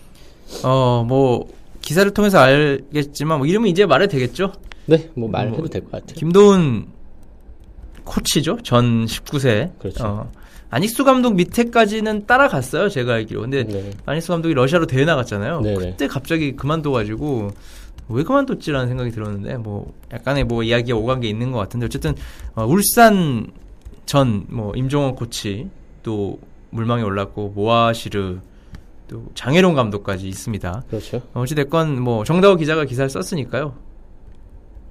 어, 0.65 1.05
뭐, 1.09 1.47
기사를 1.81 2.13
통해서 2.13 2.39
알겠지만, 2.39 3.39
뭐, 3.39 3.47
이름은 3.47 3.69
이제 3.71 3.87
말해도 3.87 4.13
되겠죠? 4.13 4.53
네, 4.87 5.09
뭐 5.15 5.29
말해도 5.29 5.59
뭐, 5.59 5.69
될것 5.69 5.91
같아요. 5.91 6.15
김도훈 6.15 6.87
코치죠. 8.05 8.59
전 8.63 9.07
19세. 9.07 9.79
그렇죠. 9.79 10.05
어, 10.05 10.31
아닉수 10.73 11.05
감독 11.05 11.35
밑에까지는 11.35 12.27
따라갔어요. 12.27 12.89
제가 12.89 13.13
알기로. 13.13 13.43
근데 13.43 13.63
네. 13.65 13.91
아닉수 14.07 14.33
감독이 14.33 14.55
러시아로 14.55 14.87
대회 14.87 15.05
나갔잖아요. 15.05 15.61
네네. 15.61 15.91
그때 15.91 16.09
갑자기 16.09 16.57
그만둬가지고 16.57 17.51
왜 18.09 18.23
그만뒀지라는 18.23 18.89
생각이 18.89 19.11
들었는데 19.11 19.59
뭐 19.59 19.93
약간의 20.13 20.45
뭐 20.45 20.63
이야기가 20.63 20.97
오간 20.97 21.21
게 21.21 21.29
있는 21.29 21.53
것 21.53 21.59
같은데 21.59 21.85
어쨌든 21.87 22.15
어, 22.55 22.65
울산 22.65 23.47
전 24.07 24.47
뭐 24.49 24.73
임종원 24.75 25.15
코치 25.15 25.69
또 26.03 26.39
물망에 26.71 27.03
올랐고 27.03 27.51
모아시르 27.55 28.39
또 29.09 29.27
장혜롱 29.35 29.75
감독까지 29.75 30.27
있습니다. 30.27 30.85
그렇죠. 30.89 31.21
어찌 31.35 31.55
됐건 31.55 32.01
뭐 32.01 32.25
정다우 32.25 32.57
기자가 32.57 32.87
기사를 32.87 33.11
썼으니까요. 33.11 33.75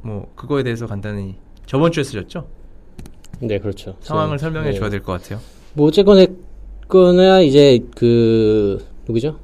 뭐 0.03 0.31
그거에 0.35 0.61
대해서 0.61 0.85
간단히 0.85 1.37
저번 1.65 1.91
주에 1.91 2.03
쓰셨죠? 2.03 2.47
네, 3.39 3.57
그렇죠. 3.57 3.95
상황을 4.01 4.37
설명해 4.37 4.71
네. 4.73 4.79
줘야 4.79 4.89
될 4.91 5.01
것 5.01 5.13
같아요. 5.19 5.39
뭐 5.73 5.87
어쨌거나 5.87 6.25
거나 6.87 7.41
이제 7.41 7.79
그 7.95 8.83
누구죠? 9.07 9.37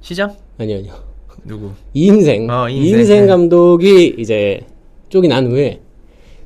시장? 0.00 0.36
아니 0.58 0.74
아니요. 0.74 0.94
누구? 1.44 1.70
이인생. 1.94 2.48
어, 2.48 2.68
이인생. 2.68 2.98
이인생 2.98 3.20
네. 3.22 3.26
감독이 3.26 4.14
이제 4.18 4.60
쪽이 5.08 5.28
난 5.28 5.50
후에 5.50 5.80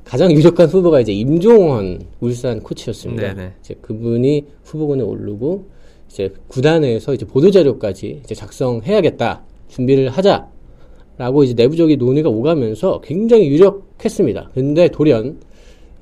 가장 0.04 0.30
유력한 0.32 0.68
후보가 0.68 1.00
이제 1.00 1.12
임종원 1.12 2.06
울산 2.20 2.60
코치였습니다. 2.60 3.34
네네. 3.34 3.52
이제 3.60 3.74
그분이 3.82 4.46
후보군에 4.64 5.02
오르고 5.02 5.66
이제 6.08 6.32
구단에서 6.48 7.12
이제 7.12 7.26
보도 7.26 7.50
자료까지 7.50 8.20
이제 8.24 8.34
작성해야겠다 8.34 9.42
준비를 9.68 10.08
하자라고 10.08 11.44
이제 11.44 11.54
내부적인 11.54 11.98
논의가 11.98 12.30
오가면서 12.30 13.00
굉장히 13.02 13.48
유력했습니다. 13.48 14.50
근데 14.54 14.88
돌연 14.88 15.40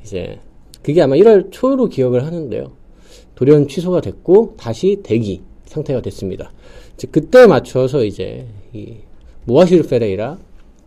이제 0.03 0.39
그게 0.83 1.01
아마 1.01 1.17
1월 1.17 1.49
초로 1.51 1.89
기억을 1.89 2.27
하는데요. 2.27 2.84
돌연 3.35 3.69
취소가 3.69 4.01
됐고 4.01 4.55
다시 4.57 5.01
대기 5.03 5.43
상태가 5.67 6.01
됐습니다. 6.03 6.51
이제 6.95 7.09
그때 7.11 7.47
맞춰서 7.47 8.05
이제 8.05 8.47
이 8.73 8.95
모아시르 9.45 9.87
페레이라 9.89 10.39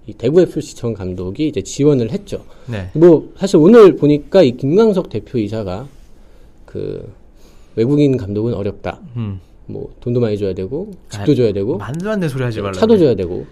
이 0.07 0.13
대구 0.13 0.41
FC 0.41 0.75
전 0.75 0.93
감독이 0.93 1.47
이제 1.49 1.61
지원을 1.61 2.11
했죠. 2.11 2.45
네. 2.67 2.89
뭐 2.93 3.31
사실 3.37 3.57
오늘 3.57 3.95
보니까 3.97 4.41
이 4.41 4.55
김광석 4.55 5.09
대표이사가 5.09 5.87
그 6.65 7.11
외국인 7.75 8.15
감독은 8.17 8.53
어렵다. 8.53 9.01
음. 9.17 9.39
뭐 9.65 9.93
돈도 9.99 10.21
많이 10.21 10.37
줘야 10.37 10.53
되고 10.53 10.91
집도 11.09 11.31
아, 11.33 11.35
줘야 11.35 11.51
되고 11.51 11.77
말도 11.77 12.09
안 12.09 12.19
되는 12.21 12.29
소리 12.29 12.43
하지 12.43 12.61
말라. 12.61 12.71
차도 12.73 12.97
줘야 12.97 13.15
되고 13.15 13.45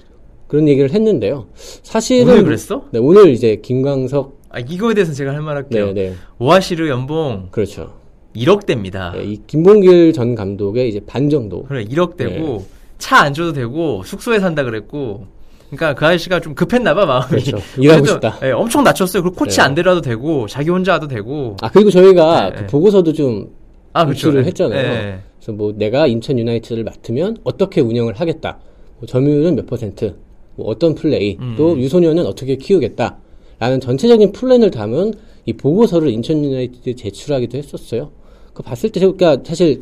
그런 0.48 0.68
얘기를 0.70 0.92
했는데요. 0.92 1.48
사실은 1.84 2.30
오늘 2.32 2.44
그랬어? 2.46 2.86
네, 2.92 3.00
오늘 3.00 3.30
이제 3.32 3.58
김광석 3.58 4.40
아, 4.50 4.60
이거에 4.60 4.94
대해서 4.94 5.12
제가 5.12 5.34
할 5.34 5.42
말 5.42 5.58
할게요. 5.58 5.88
네, 5.88 6.12
네. 6.12 6.16
오아시르 6.40 6.88
연봉 6.88 7.50
그렇죠. 7.52 7.94
1억 8.36 8.66
대입니다. 8.66 9.14
네, 9.16 9.24
이 9.24 9.42
김봉길 9.48 10.14
전 10.14 10.36
감독의 10.36 10.90
이제 10.90 11.00
반 11.06 11.30
정도. 11.30 11.64
그래 11.64 11.84
1억 11.86 12.18
대고 12.18 12.58
네. 12.60 12.66
차안 12.98 13.34
줘도 13.34 13.54
되고 13.54 14.04
숙소에 14.04 14.40
산다 14.40 14.64
그랬고 14.64 15.28
그러니까 15.70 15.94
그 15.96 16.06
아저씨가 16.06 16.40
좀 16.40 16.56
급했나 16.56 16.94
봐 16.94 17.06
마음이. 17.06 17.28
그렇죠. 17.28 17.58
일하고 17.78 18.06
싶다. 18.06 18.40
예, 18.44 18.52
엄청 18.52 18.84
낮췄어요. 18.84 19.24
그리고 19.24 19.36
코치 19.36 19.58
네. 19.58 19.64
안 19.64 19.76
데려와도 19.76 20.02
되고 20.02 20.48
자기 20.48 20.70
혼자 20.70 20.94
와도 20.94 21.08
되고. 21.08 21.58
아 21.62 21.70
그리고 21.72 21.90
저희가 21.90 22.50
네, 22.50 22.56
그 22.56 22.62
네. 22.62 22.68
보고서도 22.68 23.14
좀 23.14 23.66
아 23.96 24.04
그렇죠. 24.04 24.38
예. 24.38 24.44
했잖아요. 24.44 24.78
예. 24.78 25.20
그래서 25.40 25.54
뭐 25.54 25.74
내가 25.74 26.06
인천 26.06 26.38
유나이티드를 26.38 26.84
맡으면 26.84 27.38
어떻게 27.46 27.80
운영을 27.80 28.14
하겠다. 28.14 28.60
뭐 29.00 29.08
점유율은 29.08 29.56
몇 29.56 29.66
퍼센트, 29.68 30.18
뭐 30.58 30.68
어떤 30.68 30.96
플레이, 30.96 31.38
음. 31.40 31.56
또 31.58 31.80
유소년은 31.80 32.26
어떻게 32.26 32.58
키우겠다. 32.58 33.18
라는 33.58 33.80
전체적인 33.80 34.34
플랜을 34.34 34.70
담은 34.70 35.14
이 35.46 35.54
보고서를 35.54 36.10
인천 36.10 36.44
유나이티드에 36.44 36.96
제출하기도 36.96 37.58
했었어요. 37.58 38.12
그 38.56 38.64
봤을 38.64 38.90
때 38.92 39.00
그러니까 39.02 39.38
사실 39.44 39.82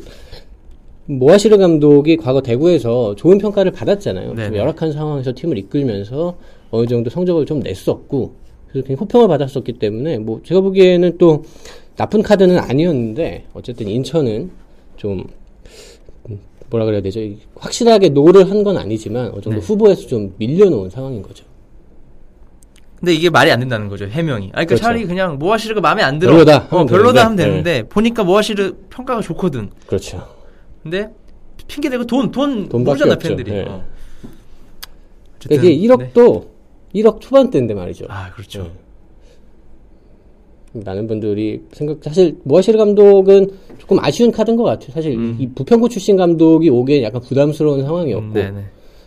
모아시르 1.06 1.56
감독이 1.58 2.16
과거 2.16 2.42
대구에서 2.42 3.14
좋은 3.14 3.38
평가를 3.38 3.72
받았잖아요. 3.72 4.28
좀 4.28 4.36
네네. 4.36 4.58
열악한 4.58 4.92
상황에서 4.92 5.32
팀을 5.34 5.56
이끌면서 5.58 6.36
어느 6.70 6.86
정도 6.86 7.08
성적을 7.08 7.46
좀 7.46 7.60
냈었고 7.60 8.32
그래서 8.68 8.86
굉장히 8.86 8.96
호평을 9.00 9.28
받았었기 9.28 9.74
때문에 9.74 10.18
뭐 10.18 10.40
제가 10.44 10.60
보기에는 10.60 11.16
또 11.18 11.44
나쁜 11.96 12.22
카드는 12.22 12.58
아니었는데 12.58 13.44
어쨌든 13.54 13.86
인천은 13.86 14.50
좀 14.96 15.24
음, 16.28 16.40
뭐라 16.70 16.84
그래야 16.86 17.00
되죠? 17.02 17.20
이 17.20 17.36
확실하게 17.54 18.08
no를 18.08 18.50
한 18.50 18.64
건 18.64 18.76
아니지만 18.78 19.26
어느 19.32 19.40
정도 19.40 19.60
네. 19.60 19.66
후보에서 19.66 20.06
좀 20.08 20.34
밀려놓은 20.38 20.90
상황인 20.90 21.22
거죠. 21.22 21.44
근데 23.04 23.14
이게 23.14 23.28
말이 23.28 23.50
안 23.52 23.60
된다는 23.60 23.90
거죠 23.90 24.06
해명이. 24.06 24.46
아 24.46 24.64
그러니까 24.64 24.68
그렇죠. 24.68 24.82
차라리 24.82 25.04
그냥 25.04 25.38
모아시르가 25.38 25.82
마음에 25.82 26.02
안 26.02 26.18
들어. 26.18 26.32
별로다 26.32 26.56
어, 26.70 26.78
하면 26.78 26.86
별로다 26.86 27.24
하면 27.26 27.36
되는데, 27.36 27.62
되는데 27.62 27.88
보니까 27.90 28.24
모아시르 28.24 28.72
평가가 28.88 29.20
좋거든. 29.20 29.68
그렇죠. 29.86 30.26
근데 30.82 31.10
핑계 31.68 31.90
대고 31.90 32.06
돈돈 32.06 32.70
모르잖아. 32.70 33.16
팬들이. 33.16 33.50
네. 33.50 33.64
어. 33.68 33.84
그러니까 35.42 35.68
이게 35.68 35.92
어쨌든, 35.92 36.06
네. 36.06 36.12
1억도 36.14 36.46
1억 36.94 37.20
초반대인데 37.20 37.74
말이죠. 37.74 38.06
아 38.08 38.30
그렇죠. 38.32 38.70
네. 40.72 40.80
많은 40.82 41.06
분들이 41.06 41.60
생각 41.72 41.98
사실 42.02 42.38
모아시르 42.44 42.78
감독은 42.78 43.50
조금 43.76 43.98
아쉬운 44.00 44.32
카드인 44.32 44.56
것 44.56 44.64
같아요. 44.64 44.92
사실 44.92 45.12
음. 45.12 45.36
이 45.38 45.46
부평구 45.46 45.90
출신 45.90 46.16
감독이 46.16 46.70
오기엔 46.70 47.02
약간 47.02 47.20
부담스러운 47.20 47.82
상황이었고 47.82 48.24
음, 48.24 48.32
네네. 48.32 48.64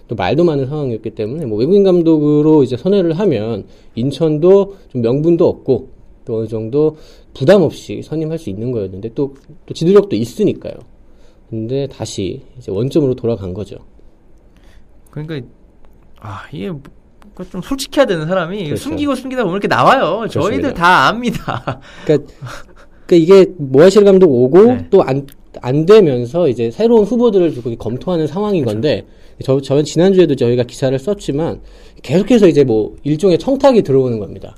또 0.07 0.15
말도 0.15 0.43
많은 0.43 0.67
상황이었기 0.67 1.11
때문에 1.11 1.45
뭐 1.45 1.57
외국인 1.57 1.83
감독으로 1.83 2.63
이제 2.63 2.77
선회를 2.77 3.13
하면 3.19 3.65
인천도 3.95 4.77
좀 4.89 5.01
명분도 5.01 5.47
없고 5.47 5.89
또 6.25 6.39
어느 6.39 6.47
정도 6.47 6.97
부담 7.33 7.61
없이 7.61 8.01
선임할 8.03 8.37
수 8.37 8.49
있는 8.49 8.71
거였는데 8.71 9.11
또, 9.15 9.35
또 9.65 9.73
지도력도 9.73 10.15
있으니까요. 10.15 10.73
근데 11.49 11.87
다시 11.87 12.41
이제 12.57 12.71
원점으로 12.71 13.15
돌아간 13.15 13.53
거죠. 13.53 13.77
그러니까 15.11 15.47
아 16.19 16.43
이게 16.51 16.71
좀 17.49 17.61
솔직해야 17.61 18.05
되는 18.05 18.27
사람이 18.27 18.65
그렇죠. 18.65 18.83
숨기고 18.83 19.15
숨기다 19.15 19.43
보면 19.43 19.55
이렇게 19.55 19.67
나와요. 19.67 20.27
저희들 20.27 20.61
그렇습니다. 20.61 20.73
다 20.73 21.07
압니다. 21.07 21.79
그러니까, 22.05 22.33
그러니까 23.05 23.15
이게 23.15 23.51
모아시르 23.57 24.03
감독 24.03 24.29
오고 24.31 24.63
네. 24.63 24.87
또안 24.89 25.27
안 25.61 25.85
되면서 25.85 26.47
이제 26.47 26.69
새로운 26.71 27.03
후보들을 27.05 27.53
두고 27.53 27.75
검토하는 27.77 28.27
상황인 28.27 28.65
건데 28.65 29.05
저, 29.43 29.59
저 29.61 29.81
지난주에도 29.81 30.35
저희가 30.35 30.63
기사를 30.63 30.97
썼지만 30.97 31.61
계속해서 32.03 32.47
이제 32.47 32.63
뭐 32.63 32.95
일종의 33.03 33.37
청탁이 33.39 33.81
들어오는 33.83 34.19
겁니다. 34.19 34.55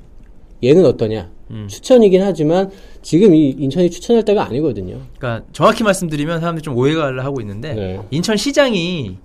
얘는 0.62 0.84
어떠냐? 0.84 1.30
음. 1.50 1.66
추천이긴 1.68 2.22
하지만 2.22 2.70
지금 3.02 3.34
이 3.34 3.50
인천이 3.58 3.90
추천할 3.90 4.24
때가 4.24 4.44
아니거든요. 4.46 4.98
그러니까 5.18 5.44
정확히 5.52 5.82
말씀드리면 5.82 6.40
사람들이 6.40 6.62
좀 6.62 6.76
오해가 6.76 7.12
하고 7.24 7.40
있는데 7.40 7.74
네. 7.74 8.00
인천 8.10 8.36
시장이 8.36 9.16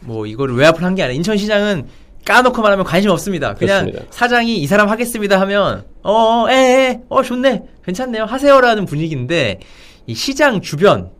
뭐 0.00 0.26
이거를 0.26 0.54
외압을 0.56 0.82
한 0.82 0.94
게 0.94 1.02
아니라 1.02 1.14
인천 1.16 1.36
시장은 1.36 1.86
까놓고 2.24 2.60
말하면 2.62 2.84
관심 2.84 3.10
없습니다. 3.10 3.54
그냥 3.54 3.86
그렇습니다. 3.86 4.06
사장이 4.10 4.58
이 4.58 4.66
사람 4.66 4.88
하겠습니다 4.88 5.40
하면 5.40 5.84
어, 6.02 6.46
에, 6.50 6.52
에, 6.54 7.00
어, 7.08 7.22
좋네, 7.22 7.62
괜찮네요, 7.84 8.24
하세요라는 8.24 8.84
분위기인데 8.84 9.58
이 10.06 10.14
시장 10.14 10.60
주변 10.60 11.10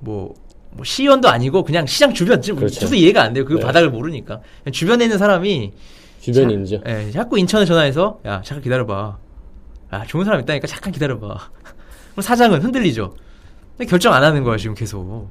뭐, 0.00 0.34
뭐 0.70 0.84
시의원도 0.84 1.28
아니고 1.28 1.64
그냥 1.64 1.86
시장 1.86 2.12
주변 2.12 2.42
지금 2.42 2.58
그렇죠. 2.58 2.80
저도 2.80 2.94
이해가 2.94 3.22
안 3.22 3.32
돼요. 3.32 3.44
그 3.44 3.54
네. 3.54 3.60
바닥을 3.60 3.90
모르니까 3.90 4.40
주변에 4.72 5.04
있는 5.04 5.18
사람이 5.18 5.72
주변인죠. 6.20 6.82
자, 6.82 7.06
예, 7.06 7.10
자꾸 7.10 7.38
인천에 7.38 7.64
전화해서 7.64 8.20
야 8.26 8.42
잠깐 8.44 8.62
기다려봐. 8.62 9.18
아 9.90 10.04
좋은 10.06 10.24
사람 10.24 10.40
있다니까 10.40 10.66
잠깐 10.66 10.92
기다려봐. 10.92 11.26
그럼 12.12 12.22
사장은 12.22 12.62
흔들리죠. 12.62 13.14
근데 13.76 13.88
결정 13.88 14.12
안 14.12 14.22
하는 14.22 14.42
거야 14.42 14.56
지금 14.56 14.74
계속. 14.74 15.28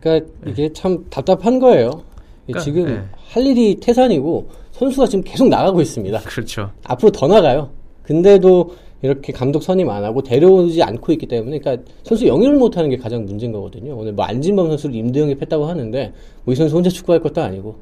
그러니까 0.00 0.26
이게 0.46 0.72
참 0.72 1.04
답답한 1.10 1.58
거예요. 1.58 2.04
그러니까, 2.46 2.64
지금 2.64 2.86
네. 2.86 3.04
할 3.28 3.46
일이 3.46 3.76
태산이고 3.76 4.50
선수가 4.72 5.06
지금 5.06 5.22
계속 5.22 5.48
나가고 5.48 5.80
있습니다. 5.80 6.20
그렇죠. 6.20 6.72
앞으로 6.84 7.12
더 7.12 7.28
나가요. 7.28 7.70
근데도 8.02 8.74
이렇게 9.02 9.32
감독 9.32 9.62
선임 9.62 9.90
안 9.90 10.04
하고 10.04 10.22
데려오지 10.22 10.82
않고 10.82 11.12
있기 11.12 11.26
때문에, 11.26 11.58
그러니까 11.58 11.84
선수 12.04 12.26
영입을 12.26 12.56
못 12.56 12.76
하는 12.76 12.88
게 12.88 12.96
가장 12.96 13.24
문제인 13.24 13.52
거거든요. 13.52 13.96
오늘 13.96 14.12
뭐 14.12 14.24
안진범 14.24 14.68
선수를 14.68 14.94
임대 14.94 15.20
영입했다고 15.20 15.66
하는데, 15.66 16.12
뭐 16.44 16.52
이 16.52 16.56
선수 16.56 16.76
혼자 16.76 16.88
축구할 16.88 17.20
것도 17.20 17.42
아니고, 17.42 17.76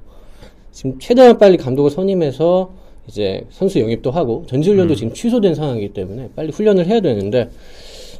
지금 0.72 0.98
최대한 0.98 1.36
빨리 1.36 1.58
감독을 1.58 1.90
선임해서 1.90 2.72
이제 3.06 3.46
선수 3.50 3.80
영입도 3.80 4.10
하고, 4.10 4.44
전지훈련도 4.48 4.94
지금 4.94 5.12
취소된 5.12 5.54
상황이기 5.54 5.92
때문에 5.92 6.30
빨리 6.34 6.52
훈련을 6.52 6.86
해야 6.86 7.00
되는데, 7.00 7.50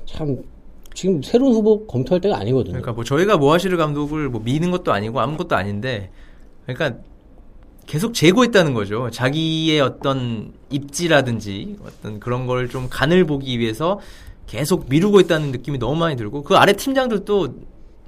참, 0.05 0.43
지금 0.93 1.23
새로운 1.23 1.55
후보 1.55 1.87
검토할 1.87 2.21
때가 2.21 2.37
아니거든요. 2.37 2.73
그러니까 2.73 2.93
뭐 2.93 3.05
저희가 3.05 3.39
모아시르 3.39 3.77
감독을 3.79 4.29
뭐 4.29 4.43
미는 4.45 4.71
것도 4.71 4.93
아니고 4.93 5.21
아무것도 5.21 5.57
아닌데, 5.57 6.11
그러니까 6.67 7.01
계속 7.91 8.15
재고했다는 8.15 8.73
거죠. 8.73 9.09
자기의 9.11 9.81
어떤 9.81 10.53
입지라든지 10.71 11.75
어떤 11.85 12.21
그런 12.21 12.47
걸 12.47 12.69
좀 12.69 12.87
간을 12.89 13.25
보기 13.25 13.59
위해서 13.59 13.99
계속 14.47 14.87
미루고 14.89 15.19
있다는 15.19 15.51
느낌이 15.51 15.79
너무 15.79 15.97
많이 15.97 16.15
들고 16.15 16.45
그 16.45 16.55
아래 16.55 16.73
팀장들도 16.73 17.49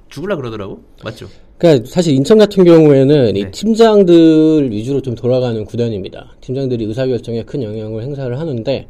죽을라 0.07 0.37
그러더라고. 0.37 0.83
맞죠? 1.03 1.27
그러니까 1.57 1.85
사실 1.89 2.13
인천 2.13 2.37
같은 2.37 2.63
경우에는 2.63 3.35
이 3.35 3.43
네. 3.43 3.51
팀장들 3.51 4.71
위주로 4.71 5.01
좀 5.01 5.15
돌아가는 5.15 5.65
구단입니다. 5.65 6.33
팀장들이 6.39 6.85
의사결정에 6.85 7.43
큰 7.43 7.61
영향을 7.61 8.03
행사를 8.03 8.39
하는데 8.39 8.87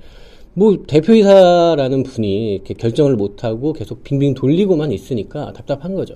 뭐 0.54 0.78
대표이사라는 0.86 2.04
분이 2.04 2.54
이렇게 2.54 2.76
결정을 2.76 3.16
못하고 3.16 3.74
계속 3.74 4.04
빙빙 4.04 4.36
돌리고만 4.36 4.92
있으니까 4.92 5.54
답답한 5.54 5.96
거죠. 5.96 6.14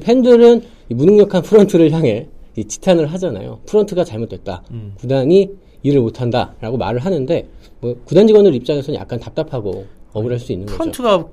팬들은 0.00 0.62
이 0.88 0.94
무능력한 0.94 1.42
프런트를 1.44 1.90
향해 1.92 2.28
이 2.56 2.64
지탄을 2.64 3.06
하잖아요. 3.12 3.60
프런트가 3.66 4.04
잘못됐다. 4.04 4.62
음. 4.70 4.94
구단이 4.96 5.50
일을 5.82 6.00
못한다라고 6.00 6.76
말을 6.78 7.00
하는데 7.00 7.48
뭐 7.80 7.96
구단 8.04 8.26
직원들 8.26 8.54
입장에서는 8.54 8.98
약간 8.98 9.18
답답하고 9.20 9.86
억울할 10.12 10.38
수 10.38 10.52
있는 10.52 10.66
거죠. 10.66 10.78
프런트가 10.78 11.26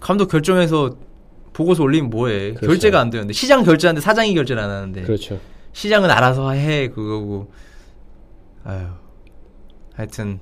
감독 0.00 0.28
결정해서 0.28 0.96
보고서 1.52 1.82
올리면 1.84 2.10
뭐해? 2.10 2.54
그렇죠. 2.54 2.66
결제가 2.66 3.00
안 3.00 3.10
되는데 3.10 3.32
시장 3.32 3.62
결제하는데 3.62 4.02
사장이 4.02 4.34
결제를 4.34 4.62
안 4.62 4.70
하는데 4.70 5.02
그렇죠. 5.02 5.38
시장은 5.72 6.10
알아서 6.10 6.50
해 6.52 6.88
그거고. 6.88 7.48
아유. 8.64 8.86
하여튼 9.94 10.40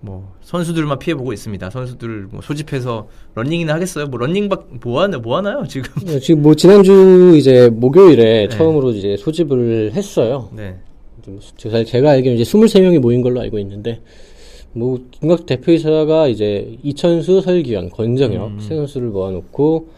뭐 0.00 0.34
선수들만 0.42 0.98
피해 0.98 1.14
보고 1.14 1.32
있습니다. 1.32 1.70
선수들 1.70 2.28
뭐 2.30 2.40
소집해서 2.42 3.08
런닝이나 3.34 3.74
하겠어요? 3.74 4.06
뭐 4.06 4.18
런닝 4.18 4.48
박 4.48 4.66
뭐 4.84 5.00
하나 5.02 5.18
뭐 5.18 5.36
하나요 5.36 5.64
지금? 5.66 5.90
네, 6.04 6.18
지금 6.20 6.42
뭐 6.42 6.54
지난주 6.54 7.34
이제 7.36 7.68
목요일에 7.70 8.46
네. 8.46 8.48
처음으로 8.48 8.90
이제 8.92 9.16
소집을 9.16 9.92
했어요. 9.94 10.50
네. 10.54 10.76
좀 11.24 11.40
제가, 11.56 11.82
제가 11.84 12.10
알기로는 12.12 12.40
이제 12.40 12.50
23명이 12.50 13.00
모인 13.00 13.20
걸로 13.22 13.40
알고 13.40 13.58
있는데, 13.58 14.00
뭐, 14.72 15.00
김각 15.10 15.46
대표이사가 15.46 16.28
이제 16.28 16.76
이천수, 16.84 17.40
설기현, 17.40 17.90
권정혁 17.90 18.46
음. 18.48 18.60
세 18.60 18.76
선수를 18.76 19.08
모아놓고 19.08 19.88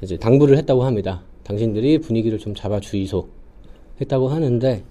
이제 0.00 0.16
당부를 0.16 0.56
했다고 0.56 0.84
합니다. 0.84 1.22
당신들이 1.42 1.98
분위기를 1.98 2.38
좀 2.38 2.54
잡아 2.54 2.80
주이소 2.80 3.28
했다고 4.00 4.28
하는데, 4.28 4.82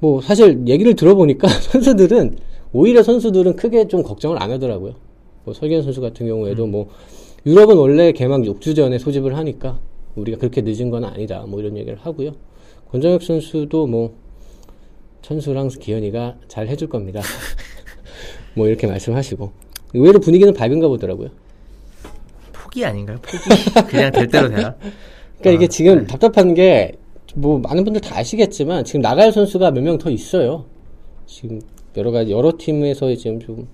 뭐, 0.00 0.20
사실 0.20 0.64
얘기를 0.66 0.94
들어보니까 0.94 1.48
선수들은, 1.70 2.36
오히려 2.72 3.02
선수들은 3.02 3.56
크게 3.56 3.88
좀 3.88 4.02
걱정을 4.02 4.42
안 4.42 4.50
하더라고요. 4.50 4.94
뭐, 5.44 5.54
설기현 5.54 5.82
선수 5.82 6.00
같은 6.00 6.26
경우에도 6.26 6.66
뭐, 6.66 6.88
유럽은 7.44 7.76
원래 7.76 8.12
개막 8.12 8.42
6주 8.42 8.76
전에 8.76 8.98
소집을 8.98 9.36
하니까 9.36 9.78
우리가 10.14 10.38
그렇게 10.38 10.62
늦은 10.62 10.90
건 10.90 11.04
아니다. 11.04 11.44
뭐 11.48 11.60
이런 11.60 11.76
얘기를 11.76 11.98
하고요. 12.00 12.32
권정혁 12.90 13.22
선수도 13.22 13.86
뭐, 13.86 14.14
천수랑 15.22 15.68
기현이가 15.68 16.36
잘 16.48 16.68
해줄 16.68 16.88
겁니다. 16.88 17.20
뭐 18.54 18.68
이렇게 18.68 18.86
말씀하시고 18.86 19.52
의외로 19.94 20.20
분위기는 20.20 20.52
밝은가 20.52 20.88
보더라고요. 20.88 21.30
포기 22.52 22.84
아닌가요? 22.84 23.18
포기. 23.22 23.38
그냥 23.88 24.10
될 24.12 24.26
대로 24.26 24.48
되나? 24.48 24.74
그러니까 25.38 25.50
이게 25.50 25.64
아, 25.64 25.68
지금 25.68 25.98
네. 26.00 26.06
답답한 26.06 26.54
게 26.54 26.92
뭐 27.34 27.58
많은 27.58 27.84
분들 27.84 28.00
다 28.02 28.18
아시겠지만 28.18 28.84
지금 28.84 29.00
나갈 29.00 29.32
선수가 29.32 29.70
몇 29.70 29.82
명 29.82 29.96
더 29.98 30.10
있어요. 30.10 30.66
지금 31.26 31.60
여러 31.96 32.10
가지 32.10 32.32
여러 32.32 32.52
팀에서 32.58 33.14
지금 33.14 33.40
좀 33.40 33.68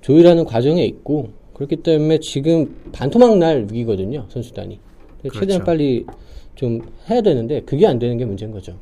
조율하는 0.00 0.44
과정에 0.44 0.84
있고 0.84 1.30
그렇기 1.54 1.76
때문에 1.76 2.18
지금 2.20 2.76
반토막 2.92 3.38
날 3.38 3.66
위기거든요 3.70 4.26
선수단이. 4.28 4.78
최대한 5.24 5.46
그렇죠. 5.46 5.64
빨리 5.64 6.06
좀 6.54 6.80
해야 7.10 7.20
되는데 7.20 7.62
그게 7.62 7.86
안 7.86 7.98
되는 7.98 8.16
게 8.16 8.24
문제인 8.24 8.52
거죠. 8.52 8.76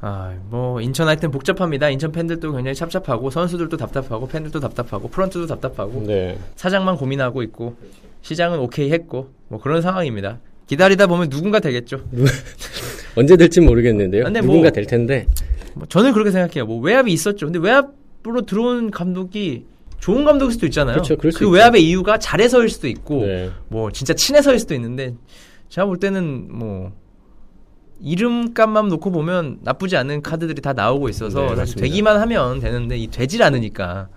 아, 0.00 0.34
뭐 0.50 0.80
인천 0.80 1.06
하여튼 1.08 1.30
복잡합니다. 1.30 1.88
인천 1.88 2.12
팬들도 2.12 2.52
굉장히 2.52 2.74
찹찹하고 2.74 3.30
선수들도 3.30 3.76
답답하고 3.76 4.26
팬들도 4.28 4.60
답답하고 4.60 5.08
프런트도 5.08 5.46
답답하고 5.46 6.02
네. 6.06 6.36
사장만 6.56 6.96
고민하고 6.96 7.42
있고 7.44 7.74
시장은 8.22 8.58
오케이 8.58 8.90
했고 8.90 9.28
뭐 9.48 9.60
그런 9.60 9.80
상황입니다. 9.80 10.40
기다리다 10.66 11.06
보면 11.06 11.30
누군가 11.30 11.60
되겠죠. 11.60 12.00
언제 13.16 13.36
될지 13.36 13.60
모르겠는데요. 13.60 14.24
근데 14.24 14.40
누군가 14.40 14.62
뭐- 14.62 14.70
될 14.72 14.86
텐데. 14.86 15.26
뭐 15.74 15.86
저는 15.88 16.12
그렇게 16.12 16.30
생각해요. 16.30 16.66
뭐 16.66 16.80
외압이 16.80 17.12
있었죠. 17.12 17.46
근데 17.46 17.58
외압으로 17.58 18.42
들어온 18.46 18.90
감독이 18.90 19.66
좋은 20.00 20.24
감독일 20.24 20.52
수도 20.52 20.66
있잖아요. 20.66 20.94
그렇죠. 20.96 21.16
그럴 21.16 21.32
수그 21.32 21.44
있죠. 21.44 21.50
외압의 21.50 21.82
이유가 21.88 22.18
잘해서일 22.18 22.68
수도 22.68 22.88
있고 22.88 23.24
네. 23.26 23.50
뭐 23.68 23.90
진짜 23.90 24.14
친해서일 24.14 24.58
수도 24.58 24.74
있는데 24.74 25.14
제가 25.68 25.86
볼 25.86 25.98
때는 25.98 26.48
뭐 26.56 26.92
이름값만 28.00 28.88
놓고 28.88 29.10
보면 29.12 29.58
나쁘지 29.62 29.96
않은 29.96 30.22
카드들이 30.22 30.60
다 30.60 30.72
나오고 30.72 31.08
있어서 31.08 31.54
네. 31.54 31.64
되기만 31.64 32.20
하면 32.20 32.60
되는데 32.60 32.96
이 32.98 33.06
되질 33.08 33.42
않으니까 33.42 34.08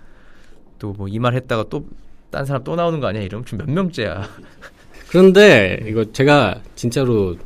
또 0.78 0.92
뭐 0.96 1.08
이 1.08 1.18
말 1.18 1.34
했다가 1.34 1.64
또 1.70 1.84
딴 2.30 2.44
사람 2.44 2.62
또 2.62 2.76
나오는 2.76 3.00
거 3.00 3.06
아니야 3.06 3.22
이름 3.22 3.42
지금 3.42 3.64
몇 3.64 3.72
명째야 3.72 4.28
그런데 5.08 5.82
이거 5.88 6.04
제가 6.12 6.60
진짜로 6.74 7.36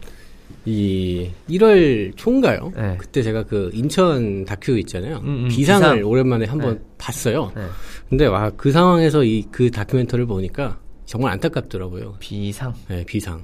이 0.65 1.29
1월 1.51 2.13
초인가요? 2.17 2.73
네. 2.77 2.97
그때 2.99 3.23
제가 3.23 3.43
그 3.45 3.71
인천 3.73 4.45
다큐 4.45 4.79
있잖아요. 4.79 5.17
음, 5.25 5.45
음, 5.45 5.49
비상을 5.49 5.97
비상. 5.97 6.09
오랜만에 6.09 6.47
한번 6.47 6.77
네. 6.79 6.85
봤어요. 6.99 7.53
네. 7.57 7.63
근데 8.09 8.27
와 8.27 8.51
그 8.57 8.71
상황에서 8.71 9.25
이 9.25 9.45
그 9.51 9.71
다큐멘터리를 9.71 10.27
보니까 10.27 10.79
정말 11.07 11.33
안타깝더라고요. 11.33 12.17
비상, 12.21 12.73
네, 12.89 13.05
비상. 13.05 13.43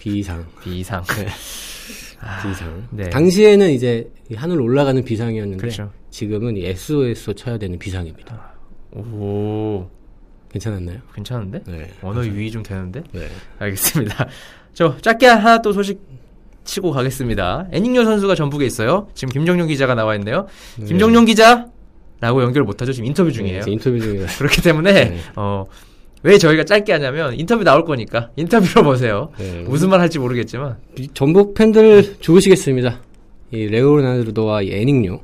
비상. 0.00 0.46
비상. 0.62 1.02
비상. 2.42 2.88
네. 2.90 3.10
당시에는 3.10 3.70
이제 3.72 4.10
이 4.30 4.34
하늘 4.34 4.60
올라가는 4.60 5.02
비상이었는데 5.04 5.60
그렇죠. 5.60 5.90
지금은 6.10 6.56
이 6.56 6.64
SOS로 6.66 7.34
쳐야 7.34 7.58
되는 7.58 7.78
비상입니다. 7.78 8.54
오, 8.92 9.86
괜찮았나요? 10.54 10.98
괜찮은데? 11.12 11.62
네. 11.66 11.90
언어 12.00 12.24
유의 12.24 12.50
좀 12.52 12.62
되는데? 12.62 13.02
네. 13.12 13.26
알겠습니다. 13.58 14.28
저 14.72 14.96
짧게 14.98 15.26
하나 15.26 15.60
또 15.60 15.72
소식 15.72 16.00
치고 16.62 16.92
가겠습니다. 16.92 17.66
애닝요 17.72 18.04
선수가 18.04 18.36
전북에 18.36 18.64
있어요. 18.64 19.08
지금 19.14 19.32
김정용 19.32 19.66
기자가 19.66 19.94
나와 19.96 20.14
있네요. 20.14 20.46
김정용 20.86 21.24
기자라고 21.24 22.42
연결 22.42 22.62
못하죠. 22.62 22.92
지금 22.92 23.06
인터뷰 23.06 23.32
중이에요. 23.32 23.64
네, 23.64 23.72
인터뷰 23.72 23.98
중이라. 23.98 24.26
그렇기 24.38 24.62
때문에 24.62 24.92
네. 24.92 25.18
어, 25.34 25.64
왜 26.22 26.38
저희가 26.38 26.64
짧게 26.64 26.92
하냐면 26.92 27.34
인터뷰 27.34 27.64
나올 27.64 27.84
거니까 27.84 28.30
인터뷰로 28.36 28.84
보세요. 28.86 29.30
네. 29.38 29.64
무슨 29.66 29.90
말 29.90 30.00
할지 30.00 30.20
모르겠지만 30.20 30.76
이 30.98 31.08
전북 31.14 31.54
팬들 31.54 32.20
죽으시겠습니다. 32.20 33.00
이 33.50 33.66
레오나르도와 33.66 34.62
이 34.62 34.70
애닝요 34.72 35.20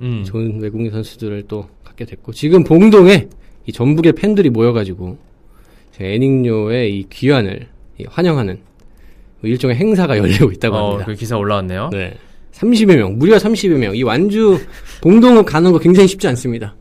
음. 0.00 0.24
좋은 0.24 0.60
외국인 0.60 0.90
선수들을 0.90 1.44
또 1.46 1.68
갖게 1.84 2.06
됐고 2.06 2.32
지금 2.32 2.64
봉동에 2.64 3.28
이 3.66 3.72
전북의 3.72 4.12
팬들이 4.12 4.50
모여가지고 4.50 5.18
제 5.92 6.14
애닝요의 6.14 6.96
이 6.98 7.06
귀환을 7.10 7.66
이 7.98 8.04
환영하는 8.08 8.58
뭐 9.40 9.50
일종의 9.50 9.76
행사가 9.76 10.16
열리고 10.18 10.50
있다고 10.52 10.76
어, 10.76 10.90
합니다. 10.92 11.06
그 11.06 11.14
기사 11.14 11.36
올라왔네요. 11.36 11.90
네. 11.92 12.16
30여 12.52 12.96
명, 12.96 13.18
무려 13.18 13.36
30여 13.36 13.76
명. 13.76 13.94
이 13.94 14.02
완주 14.02 14.58
봉동을 15.02 15.44
가는 15.44 15.72
거 15.72 15.78
굉장히 15.78 16.08
쉽지 16.08 16.26
않습니다. 16.28 16.74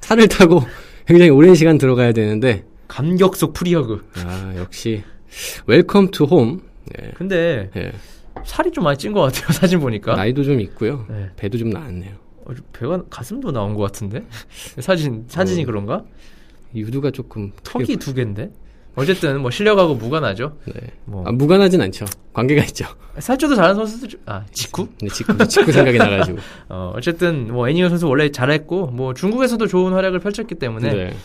차를 0.00 0.28
타고 0.28 0.62
굉장히 1.06 1.30
오랜 1.30 1.54
시간 1.54 1.78
들어가야 1.78 2.12
되는데 2.12 2.64
감격 2.88 3.36
속 3.36 3.52
프리허그. 3.54 4.04
아 4.16 4.54
역시 4.56 5.02
welcome 5.66 6.10
to 6.10 6.24
home. 6.24 6.60
네. 6.86 7.10
근데 7.14 7.70
네. 7.74 7.92
살이 8.44 8.70
좀 8.70 8.84
많이 8.84 8.98
찐 8.98 9.12
것 9.12 9.22
같아요. 9.22 9.52
사진 9.52 9.80
보니까. 9.80 10.14
나이도 10.16 10.42
좀 10.42 10.60
있고요. 10.60 11.06
네. 11.08 11.30
배도 11.36 11.56
좀 11.56 11.70
나왔네요. 11.70 12.12
어, 12.46 12.52
배가 12.72 13.02
가슴도 13.10 13.52
나온 13.52 13.74
것 13.74 13.82
같은데 13.82 14.24
사진 14.80 15.24
사진이 15.28 15.62
어. 15.62 15.66
그런가? 15.66 16.04
유두가 16.74 17.10
조금 17.10 17.52
턱이 17.62 17.96
두 17.96 18.14
개인데. 18.14 18.50
어쨌든 18.96 19.40
뭐 19.40 19.50
실력하고 19.50 19.96
무관하죠. 19.96 20.56
네. 20.66 20.74
뭐 21.04 21.24
아, 21.26 21.32
무관하진 21.32 21.80
않죠. 21.80 22.04
관계가 22.32 22.62
있죠. 22.66 22.86
살쪄도 23.18 23.56
잘하는 23.56 23.74
선수들 23.74 24.08
중- 24.08 24.20
아 24.26 24.44
직구? 24.52 24.86
근데 24.86 25.08
직구, 25.12 25.48
직구 25.48 25.72
생각이 25.72 25.98
나가지고. 25.98 26.38
어, 26.70 26.92
어쨌든 26.94 27.52
뭐 27.52 27.68
애니어 27.68 27.88
선수 27.88 28.06
원래 28.08 28.30
잘했고 28.30 28.86
뭐 28.88 29.12
중국에서도 29.12 29.66
좋은 29.66 29.92
활약을 29.94 30.20
펼쳤기 30.20 30.54
때문에 30.56 30.92
네. 30.92 31.16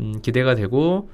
음, 0.00 0.20
기대가 0.22 0.54
되고 0.54 1.10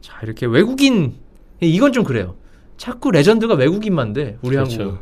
자 0.00 0.18
이렇게 0.22 0.46
외국인 0.46 1.16
이건 1.60 1.92
좀 1.92 2.04
그래요. 2.04 2.36
자꾸 2.78 3.10
레전드가 3.10 3.52
외국인만 3.54 4.14
돼 4.14 4.38
우리 4.40 4.56
그렇죠. 4.56 4.80
한국. 4.82 4.98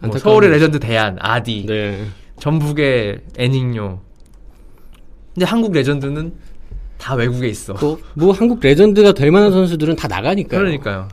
뭐 0.00 0.18
서울의. 0.18 0.50
레전드 0.50 0.80
데얀 0.80 1.16
아디, 1.20 1.64
네. 1.66 2.06
전북의 2.38 3.20
애닝요. 3.38 4.00
근데 5.34 5.46
한국 5.46 5.72
레전드는 5.72 6.32
다 6.98 7.14
외국에 7.14 7.48
있어. 7.48 7.74
또, 7.74 7.98
뭐, 8.14 8.32
한국 8.32 8.60
레전드가 8.60 9.12
될 9.12 9.30
만한 9.30 9.52
선수들은 9.52 9.96
다 9.96 10.08
나가니까요. 10.08 10.58
그러니까요. 10.58 11.08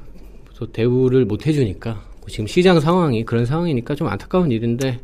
또 0.56 0.72
대우를 0.72 1.26
못 1.26 1.46
해주니까. 1.46 1.94
뭐 1.94 2.30
지금 2.30 2.48
시장 2.48 2.80
상황이 2.80 3.26
그런 3.26 3.46
상황이니까 3.46 3.96
좀 3.96 4.08
안타까운 4.08 4.52
일인데, 4.52 5.00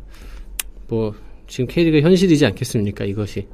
뭐, 0.88 1.14
지금 1.46 1.66
K리그 1.66 2.00
현실이지 2.00 2.46
않겠습니까, 2.46 3.04
이것이. 3.04 3.46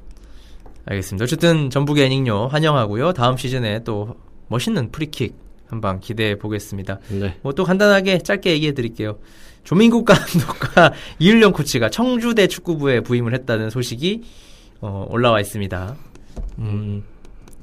알겠습니다. 0.85 1.25
어쨌든 1.25 1.69
전북의 1.69 2.07
애닝요 2.07 2.47
환영하고요. 2.47 3.13
다음 3.13 3.37
시즌에 3.37 3.83
또 3.83 4.15
멋있는 4.49 4.93
프리킥 4.93 5.35
한방 5.69 6.01
기대해 6.01 6.37
보겠습니다. 6.39 6.99
네. 7.11 7.37
뭐 7.43 7.53
또 7.53 7.65
간단하게 7.65 8.19
짧게 8.19 8.51
얘기해 8.53 8.73
드릴게요. 8.73 9.19
조민국 9.65 10.05
감독과 10.05 10.93
이을령 11.19 11.53
코치가 11.53 11.89
청주대 11.91 12.47
축구부에 12.47 13.01
부임을 13.01 13.35
했다는 13.35 13.71
소식이 13.71 14.23
어, 14.81 15.07
올라와 15.11 15.41
있습니다. 15.41 15.97
음, 16.59 17.03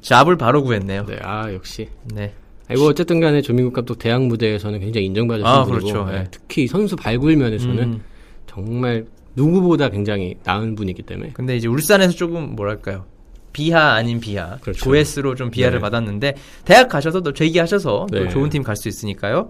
잡을 0.00 0.36
바로 0.36 0.62
구했네요. 0.62 1.06
네, 1.06 1.18
아, 1.22 1.52
역시. 1.52 1.88
네. 2.12 2.34
이거 2.70 2.86
어쨌든 2.86 3.20
간에 3.20 3.40
조민국 3.40 3.72
감독 3.72 3.98
대학 3.98 4.22
무대에서는 4.26 4.80
굉장히 4.80 5.06
인정받은 5.06 5.44
아, 5.46 5.64
분이고 5.64 5.86
그렇죠. 5.86 6.10
네, 6.10 6.18
네. 6.20 6.28
특히 6.30 6.66
선수 6.66 6.96
발굴 6.96 7.36
면에서는 7.36 7.78
음, 7.78 8.02
정말 8.46 9.06
누구보다 9.36 9.88
굉장히 9.90 10.34
나은 10.44 10.74
분이기 10.74 11.02
때문에 11.02 11.30
근데 11.34 11.56
이제 11.56 11.68
울산에서 11.68 12.12
조금 12.14 12.54
뭐랄까요. 12.54 13.04
비하 13.54 13.92
아닌 13.94 14.20
비하. 14.20 14.58
그렇죠. 14.60 14.84
조회수로 14.84 15.34
좀 15.36 15.50
비하를 15.50 15.78
네. 15.78 15.80
받았는데 15.80 16.34
대학 16.66 16.90
가셔서 16.90 17.22
또 17.22 17.32
재기하셔서 17.32 18.08
또 18.12 18.18
네. 18.24 18.28
좋은 18.28 18.50
팀 18.50 18.62
갈 18.62 18.76
수 18.76 18.88
있으니까요. 18.88 19.48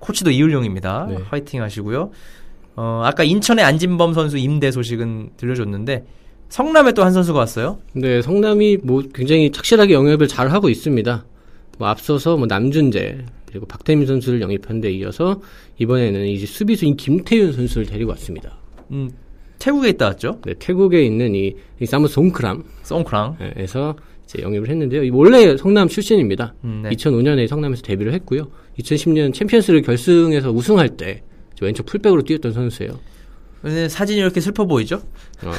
코치도 0.00 0.30
이을용입니다. 0.32 1.06
네. 1.08 1.16
화이팅 1.30 1.62
하시고요. 1.62 2.10
어, 2.76 3.02
아까 3.04 3.24
인천의 3.24 3.64
안진범 3.64 4.12
선수 4.12 4.36
임대 4.36 4.70
소식은 4.70 5.30
들려줬는데 5.38 6.04
성남에 6.50 6.92
또 6.92 7.02
한 7.04 7.12
선수가 7.12 7.38
왔어요. 7.38 7.78
네, 7.94 8.20
성남이 8.20 8.78
뭐 8.82 9.02
굉장히 9.14 9.50
착실하게 9.50 9.94
영입을 9.94 10.28
잘 10.28 10.50
하고 10.52 10.68
있습니다. 10.68 11.24
뭐 11.78 11.88
앞서서 11.88 12.36
뭐 12.36 12.46
남준재 12.46 13.24
그리고 13.46 13.66
박태민 13.66 14.06
선수를 14.06 14.40
영입한 14.40 14.80
데 14.80 14.90
이어서 14.92 15.40
이번에는 15.78 16.26
이제 16.26 16.44
수비수인 16.46 16.96
김태윤 16.96 17.52
선수를 17.52 17.86
데리고 17.86 18.10
왔습니다. 18.10 18.56
음, 18.90 19.10
태국에 19.64 19.88
있다 19.90 20.08
왔죠. 20.08 20.40
네, 20.44 20.52
태국에 20.58 21.02
있는 21.02 21.34
이, 21.34 21.56
이 21.80 21.86
사무 21.86 22.06
송크람에서 22.06 22.64
송크랑. 22.82 23.36
이제 24.24 24.42
영입을 24.42 24.68
했는데요. 24.68 25.04
이 25.04 25.10
원래 25.10 25.56
성남 25.56 25.88
출신입니다. 25.88 26.54
음, 26.64 26.82
네. 26.82 26.90
2005년에 26.90 27.48
성남에서 27.48 27.80
데뷔를 27.80 28.12
했고요. 28.12 28.48
2010년 28.78 29.32
챔피언스리그 29.32 29.80
결승에서 29.80 30.50
우승할 30.50 30.90
때 30.90 31.31
저 31.31 31.62
왼쪽 31.62 31.86
풀백으로 31.86 32.22
뛰었던 32.22 32.52
선수예요. 32.52 32.98
근데 33.62 33.88
사진이 33.88 34.20
이렇게 34.20 34.42
슬퍼 34.42 34.66
보이죠? 34.66 34.96
어, 35.42 35.50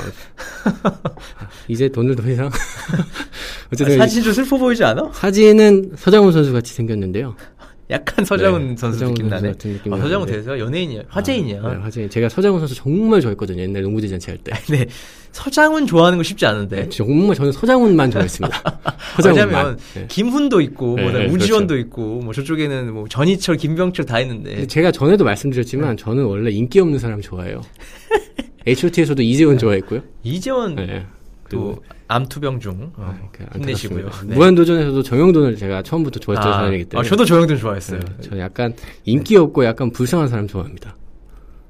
이제 1.67 1.89
돈을 1.89 2.15
더 2.15 2.29
이상 2.29 2.51
어쨌든 3.73 3.95
이 3.95 3.97
사진 3.97 4.21
좀 4.21 4.33
슬퍼 4.33 4.57
보이지 4.57 4.83
않아? 4.83 5.11
사진은 5.13 5.93
서장훈 5.95 6.31
선수 6.31 6.53
같이 6.53 6.75
생겼는데요. 6.75 7.35
약간 7.91 8.25
서장훈 8.25 8.69
네, 8.69 8.75
선수 8.77 9.05
느낌 9.05 9.29
나네. 9.29 9.49
같은 9.49 9.73
느낌이 9.73 9.95
아, 9.95 9.99
서장훈. 9.99 10.27
대세요? 10.27 10.57
연예인이야. 10.59 11.03
화제인이야. 11.07 11.61
네, 11.61 11.75
화제인. 11.75 12.09
제가 12.09 12.29
서장훈 12.29 12.59
선수 12.59 12.73
정말 12.73 13.21
좋아했거든요. 13.21 13.61
옛날 13.61 13.83
농구대 13.83 14.07
잔치 14.07 14.31
할 14.31 14.39
때. 14.39 14.53
근데 14.65 14.87
서장훈 15.31 15.85
좋아하는 15.85 16.17
거 16.17 16.23
쉽지 16.23 16.47
않은데. 16.47 16.89
정말 16.89 17.35
저는 17.35 17.51
서장훈만 17.51 18.09
좋아했습니다. 18.09 18.79
서장훈만. 19.21 19.47
왜냐면 19.47 19.79
네. 19.93 20.05
김훈도 20.07 20.61
있고 20.61 20.95
네, 20.95 21.03
뭐 21.03 21.11
네, 21.11 21.25
우지원도 21.27 21.77
있고 21.77 22.21
뭐 22.21 22.33
저쪽에는 22.33 22.91
뭐 22.91 23.07
전희철, 23.07 23.57
김병철 23.57 24.05
다 24.05 24.19
있는데 24.21 24.65
제가 24.65 24.91
전에도 24.91 25.23
말씀드렸지만 25.23 25.97
저는 25.97 26.23
원래 26.23 26.49
인기 26.49 26.79
없는 26.79 26.97
사람 26.97 27.21
좋아해요. 27.21 27.61
H.O.T.에서도 28.65 29.21
이재원 29.21 29.59
좋아했고요. 29.59 30.01
이재원 30.23 30.75
네. 30.75 31.05
또 31.49 31.77
암투병 32.07 32.59
중 32.59 32.91
어, 32.97 33.17
아, 33.17 33.57
힘내시고요. 33.57 34.09
네. 34.25 34.35
무한도전에서도 34.35 35.03
정영돈을 35.03 35.55
제가 35.57 35.81
처음부터 35.81 36.19
좋아했던 36.19 36.51
아, 36.51 36.57
사람이기 36.57 36.85
때문에. 36.85 37.05
아, 37.05 37.09
저도 37.09 37.25
조영준 37.25 37.57
좋아했어요. 37.57 37.99
네, 37.99 38.21
저는 38.21 38.39
약간 38.39 38.75
인기 39.05 39.35
없고 39.37 39.65
약간 39.65 39.91
불쌍한 39.91 40.27
사람 40.27 40.47
좋아합니다. 40.47 40.95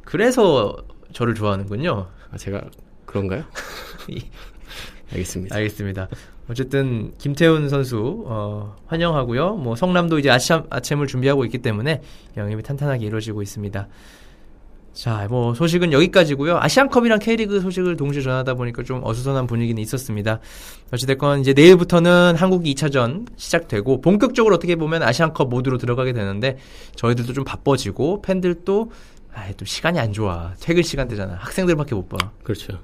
그래서 0.03 0.75
저를 1.13 1.33
좋아하는군요. 1.35 2.07
아, 2.31 2.37
제가 2.37 2.61
그런가요? 3.05 3.43
알겠습니다. 5.11 5.55
알겠습니다. 5.55 6.07
어쨌든 6.49 7.11
김태훈 7.17 7.69
선수 7.69 8.23
어, 8.27 8.75
환영하고요. 8.87 9.55
뭐 9.55 9.75
성남도 9.75 10.19
이제 10.19 10.29
아침 10.29 10.63
아침을 10.69 11.07
준비하고 11.07 11.45
있기 11.45 11.59
때문에 11.59 12.01
영입이 12.37 12.61
탄탄하게 12.63 13.05
이루어지고 13.05 13.41
있습니다. 13.41 13.87
자, 14.95 15.27
뭐 15.29 15.53
소식은 15.53 15.91
여기까지고요. 15.91 16.57
아시안컵이랑 16.57 17.19
K리그 17.19 17.59
소식을 17.59 17.97
동시에 17.97 18.21
전하다 18.21 18.53
보니까 18.53 18.81
좀 18.83 19.01
어수선한 19.03 19.45
분위기는 19.45 19.79
있었습니다. 19.81 20.39
어찌됐건 20.93 21.41
이제 21.41 21.51
내일부터는 21.51 22.35
한국이 22.37 22.73
2차전 22.73 23.25
시작되고 23.35 23.99
본격적으로 23.99 24.55
어떻게 24.55 24.77
보면 24.77 25.03
아시안컵 25.03 25.49
모드로 25.49 25.77
들어가게 25.77 26.13
되는데 26.13 26.57
저희들도 26.95 27.33
좀 27.33 27.43
바빠지고 27.43 28.21
팬들도 28.21 28.91
아, 29.33 29.51
또 29.57 29.65
시간이 29.65 29.99
안 29.99 30.13
좋아. 30.13 30.53
퇴근 30.61 30.81
시간대잖아. 30.81 31.35
학생들밖에 31.41 31.93
못 31.93 32.07
봐. 32.07 32.31
그렇죠. 32.41 32.79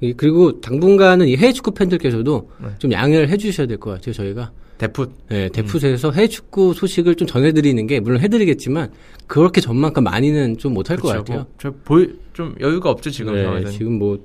이- 0.00 0.12
그리고 0.12 0.60
당분간은 0.60 1.28
이 1.28 1.36
해외 1.36 1.52
축구 1.52 1.72
팬들께서도 1.72 2.50
네. 2.62 2.68
좀 2.78 2.92
양해를 2.92 3.28
해주셔야 3.28 3.66
될 3.66 3.78
것 3.78 3.90
같아요. 3.90 4.12
저희가 4.12 4.52
대풋 4.78 5.10
네, 5.30 5.48
대풋에서 5.48 6.10
해외 6.12 6.28
축구 6.28 6.74
소식을 6.74 7.14
좀 7.14 7.26
전해드리는 7.26 7.86
게 7.86 7.98
물론 8.00 8.20
해드리겠지만 8.20 8.92
그렇게 9.26 9.60
전만큼 9.62 10.04
많이는 10.04 10.58
좀 10.58 10.74
못할 10.74 10.98
것. 10.98 11.08
같아요. 11.08 11.46
뭐, 11.86 12.06
좀 12.34 12.54
여유가 12.60 12.90
없죠 12.90 13.10
지금 13.10 13.34
네. 13.34 13.70
지금 13.70 13.98
뭐 13.98 14.22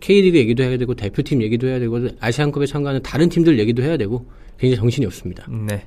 K리그 0.00 0.36
얘기도 0.36 0.62
해야 0.62 0.76
되고 0.76 0.92
대표팀 0.94 1.42
얘기도 1.42 1.66
해야 1.68 1.78
되고 1.78 1.98
아시안컵에 2.20 2.66
참가하는 2.66 3.02
다른 3.02 3.30
팀들 3.30 3.58
얘기도 3.58 3.82
해야 3.82 3.96
되고 3.96 4.26
굉장히 4.58 4.76
정신이 4.76 5.06
없습니다. 5.06 5.46
네. 5.50 5.86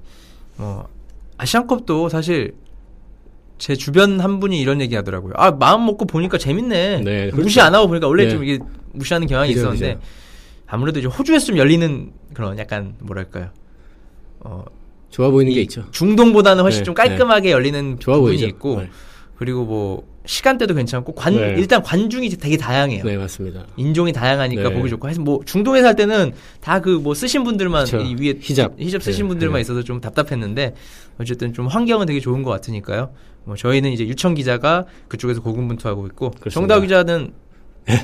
뭐 0.58 0.88
아시안컵도 1.38 2.10
사실 2.10 2.54
제 3.60 3.76
주변 3.76 4.20
한 4.20 4.40
분이 4.40 4.60
이런 4.60 4.82
얘기 4.82 4.96
하더라고요. 4.96 5.34
아, 5.36 5.52
마음 5.52 5.86
먹고 5.86 6.06
보니까 6.06 6.38
재밌네. 6.40 7.02
네, 7.02 7.30
그렇죠. 7.30 7.44
무시 7.44 7.62
안 7.62 7.76
하고 7.76 7.88
보니까 7.88 8.08
원래 8.08 8.24
네. 8.24 8.30
좀 8.32 8.44
이게 8.44 8.58
무시하는 8.94 9.28
경향이 9.28 9.50
그죠, 9.54 9.60
있었는데 9.68 9.96
그죠. 9.96 10.08
아무래도 10.66 11.00
이제 11.00 11.08
호주에서 11.08 11.46
좀 11.48 11.58
열리는 11.58 12.12
그런 12.34 12.58
약간 12.58 12.96
뭐랄까요. 13.00 13.50
어, 14.40 14.64
좋아 15.10 15.30
보이는 15.30 15.54
게이 15.54 15.64
있죠. 15.64 15.84
중동보다는 15.92 16.64
훨씬 16.64 16.80
네, 16.82 16.84
좀 16.86 16.94
깔끔하게 16.96 17.52
열리는 17.52 18.00
좋아 18.00 18.16
부분이 18.16 18.32
보이죠. 18.38 18.48
있고 18.48 18.80
네. 18.82 18.90
그리고 19.36 19.66
뭐 19.66 20.08
시간대도 20.26 20.76
괜찮고 20.76 21.14
관 21.16 21.36
네. 21.36 21.56
일단 21.58 21.82
관중이 21.82 22.30
되게 22.30 22.56
다양해요. 22.56 23.04
네, 23.04 23.18
맞습니다. 23.18 23.66
인종이 23.78 24.14
다양하니까 24.14 24.70
네. 24.70 24.76
보기 24.76 24.90
좋고 24.90 25.08
사실 25.08 25.22
뭐 25.24 25.42
중동에 25.46 25.82
살 25.82 25.96
때는 25.96 26.34
다 26.62 26.80
그 26.80 27.00
뭐 27.00 27.14
쓰신 27.14 27.44
분들만 27.44 27.86
그쵸. 27.86 27.98
이 28.00 28.16
위에 28.20 28.36
히잡. 28.40 28.74
히잡 28.78 29.02
쓰신 29.02 29.26
네, 29.26 29.30
분들만 29.30 29.56
네. 29.56 29.62
있어서 29.62 29.82
좀 29.84 30.00
답답했는데 30.00 30.76
어쨌든 31.20 31.52
좀 31.54 31.68
환경은 31.68 32.06
되게 32.06 32.20
좋은 32.20 32.44
것 32.44 32.52
같으니까요. 32.52 33.10
뭐 33.50 33.56
저희는 33.56 33.92
이제 33.92 34.06
유청 34.08 34.36
기자가 34.36 34.86
그쪽에서 35.08 35.42
고군분투하고 35.42 36.06
있고 36.08 36.30
그렇습니다. 36.30 36.52
정다우 36.52 36.82
기자는 36.82 37.34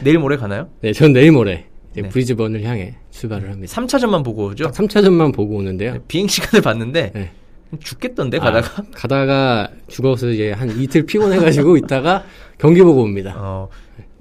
내일 0.04 0.18
모레 0.18 0.38
가나요? 0.38 0.70
네, 0.82 0.92
전 0.92 1.14
내일 1.14 1.32
모레 1.32 1.68
네. 1.94 2.10
브리즈번을 2.10 2.64
향해 2.64 2.96
출발을 3.12 3.52
합니다. 3.52 3.72
3차전만 3.74 4.26
보고 4.26 4.48
오죠. 4.48 4.64
딱 4.66 4.74
3차전만 4.74 5.36
보고 5.36 5.56
오는데요. 5.58 5.94
네, 5.94 6.00
비행 6.08 6.28
시간을 6.28 6.64
봤는데 6.64 7.12
네. 7.14 7.32
죽겠던데 7.80 8.40
가다가 8.40 8.82
아, 8.82 8.86
가다가 8.96 9.70
죽어서 9.88 10.30
이제 10.30 10.52
한 10.52 10.70
이틀 10.82 11.06
피곤해가지고 11.06 11.78
있다가 11.86 12.24
경기 12.58 12.82
보고 12.82 13.04
옵니다. 13.04 13.36
어, 13.38 13.70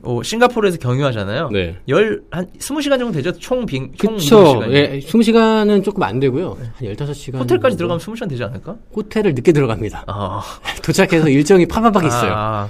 어, 0.04 0.22
싱가포르에서 0.22 0.78
경유하잖아요. 0.78 1.50
네. 1.50 1.76
열한 1.88 2.50
20시간 2.58 2.98
정도 2.98 3.12
되죠. 3.12 3.32
총 3.32 3.66
비행 3.66 3.92
총 3.96 4.14
그쵸. 4.16 4.62
예, 4.70 5.00
20시간은 5.00 5.82
조금 5.84 6.02
안 6.02 6.20
되고요. 6.20 6.56
한 6.58 6.72
15시간. 6.88 7.38
호텔까지 7.40 7.76
들어가면 7.76 7.98
20시간 8.00 8.28
되지 8.28 8.42
않을까? 8.44 8.76
호텔을 8.94 9.34
늦게 9.34 9.52
들어갑니다. 9.52 10.04
어. 10.08 10.40
도착해서 10.84 11.28
일정이 11.28 11.66
파바박 11.66 12.04
있어요. 12.04 12.32
아, 12.34 12.68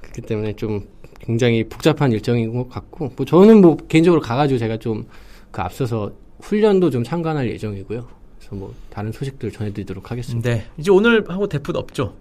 그렇기 0.00 0.22
때문에 0.22 0.54
좀 0.56 0.86
굉장히 1.20 1.64
복잡한 1.68 2.12
일정인 2.12 2.54
것 2.54 2.68
같고, 2.68 3.12
뭐 3.16 3.26
저는 3.26 3.60
뭐 3.60 3.76
개인적으로 3.88 4.20
가가지고 4.20 4.58
제가 4.58 4.78
좀 4.78 5.06
그 5.56 5.62
앞서서 5.62 6.12
훈련도 6.40 6.90
좀 6.90 7.02
참관할 7.02 7.48
예정이고요. 7.52 8.06
그래서 8.38 8.54
뭐 8.54 8.74
다른 8.90 9.10
소식들 9.10 9.50
전해드리도록 9.50 10.10
하겠습니다. 10.10 10.50
네. 10.50 10.66
이제 10.76 10.90
오늘 10.90 11.24
하고 11.26 11.48
대풋 11.48 11.74
없죠? 11.74 12.14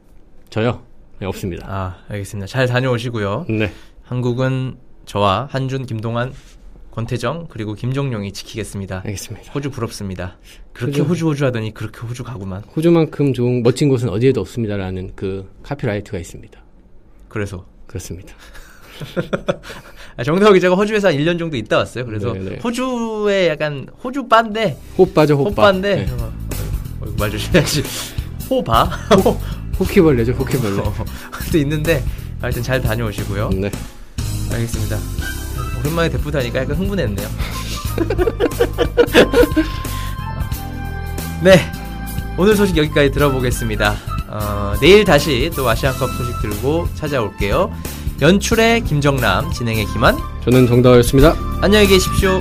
저요? 0.50 0.82
네, 1.20 1.26
없습니다. 1.26 1.68
아, 1.70 1.98
알겠습니다. 2.08 2.48
잘 2.48 2.66
다녀오시고요. 2.66 3.46
네. 3.50 3.74
한국은 4.06 4.78
저와 5.06 5.48
한준, 5.52 5.86
김동환, 5.86 6.34
권태정 6.92 7.48
그리고 7.50 7.74
김종용이 7.74 8.32
지키겠습니다. 8.32 9.02
알겠습니다. 9.06 9.52
호주 9.52 9.70
부럽습니다. 9.70 10.38
그렇게 10.72 11.02
호주. 11.02 11.28
호주 11.28 11.46
하더니 11.46 11.74
그렇게 11.74 12.00
호주 12.00 12.24
가구만. 12.24 12.64
호주만큼 12.76 13.34
좋은 13.34 13.64
멋진 13.64 13.90
곳은 13.90 14.10
어디에도 14.10 14.40
없습니다라는 14.42 15.12
그 15.16 15.52
카피라이트가 15.64 16.18
있습니다. 16.20 16.58
그래서 17.28 17.66
그렇습니다. 17.88 18.34
아, 20.16 20.24
정다호 20.24 20.54
기자가 20.54 20.76
호주에서 20.76 21.10
한 21.10 21.16
1년 21.18 21.38
정도 21.38 21.58
있다 21.58 21.80
왔어요. 21.80 22.06
그래서 22.06 22.32
네네. 22.32 22.60
호주에 22.64 23.50
약간 23.50 23.88
호주 24.02 24.30
바인데 24.30 24.78
호빠죠, 24.98 25.36
호빠. 25.36 25.50
호빠인데 25.50 25.96
네. 26.06 26.12
어, 26.14 26.32
어, 27.02 27.06
말 27.20 27.30
조심해야지. 27.30 27.84
호바. 28.50 28.84
호키벌레죠, 29.80 30.32
호키벌레. 30.32 30.80
어, 30.80 30.94
또 31.52 31.58
있는데 31.58 32.02
하여튼 32.40 32.64
잘 32.64 32.82
다녀오시고요. 32.82 33.50
네. 33.50 33.70
알겠습니다. 34.52 34.98
오랜만에 35.80 36.10
대프다니까 36.10 36.62
약간 36.62 36.76
흥분했네요. 36.78 37.28
네. 41.44 41.72
오늘 42.38 42.56
소식 42.56 42.78
여기까지 42.78 43.12
들어보겠습니다. 43.12 43.96
어, 44.28 44.74
내일 44.82 45.06
다시 45.06 45.50
또 45.56 45.68
아시안컵 45.70 46.10
소식 46.12 46.42
들고 46.42 46.88
찾아올게요. 46.96 47.72
연출의 48.22 48.84
김정남, 48.84 49.52
진행의 49.52 49.86
김한. 49.88 50.18
저는 50.44 50.68
정다였습니다. 50.68 51.36
안녕히 51.62 51.88
계십시오. 51.88 52.40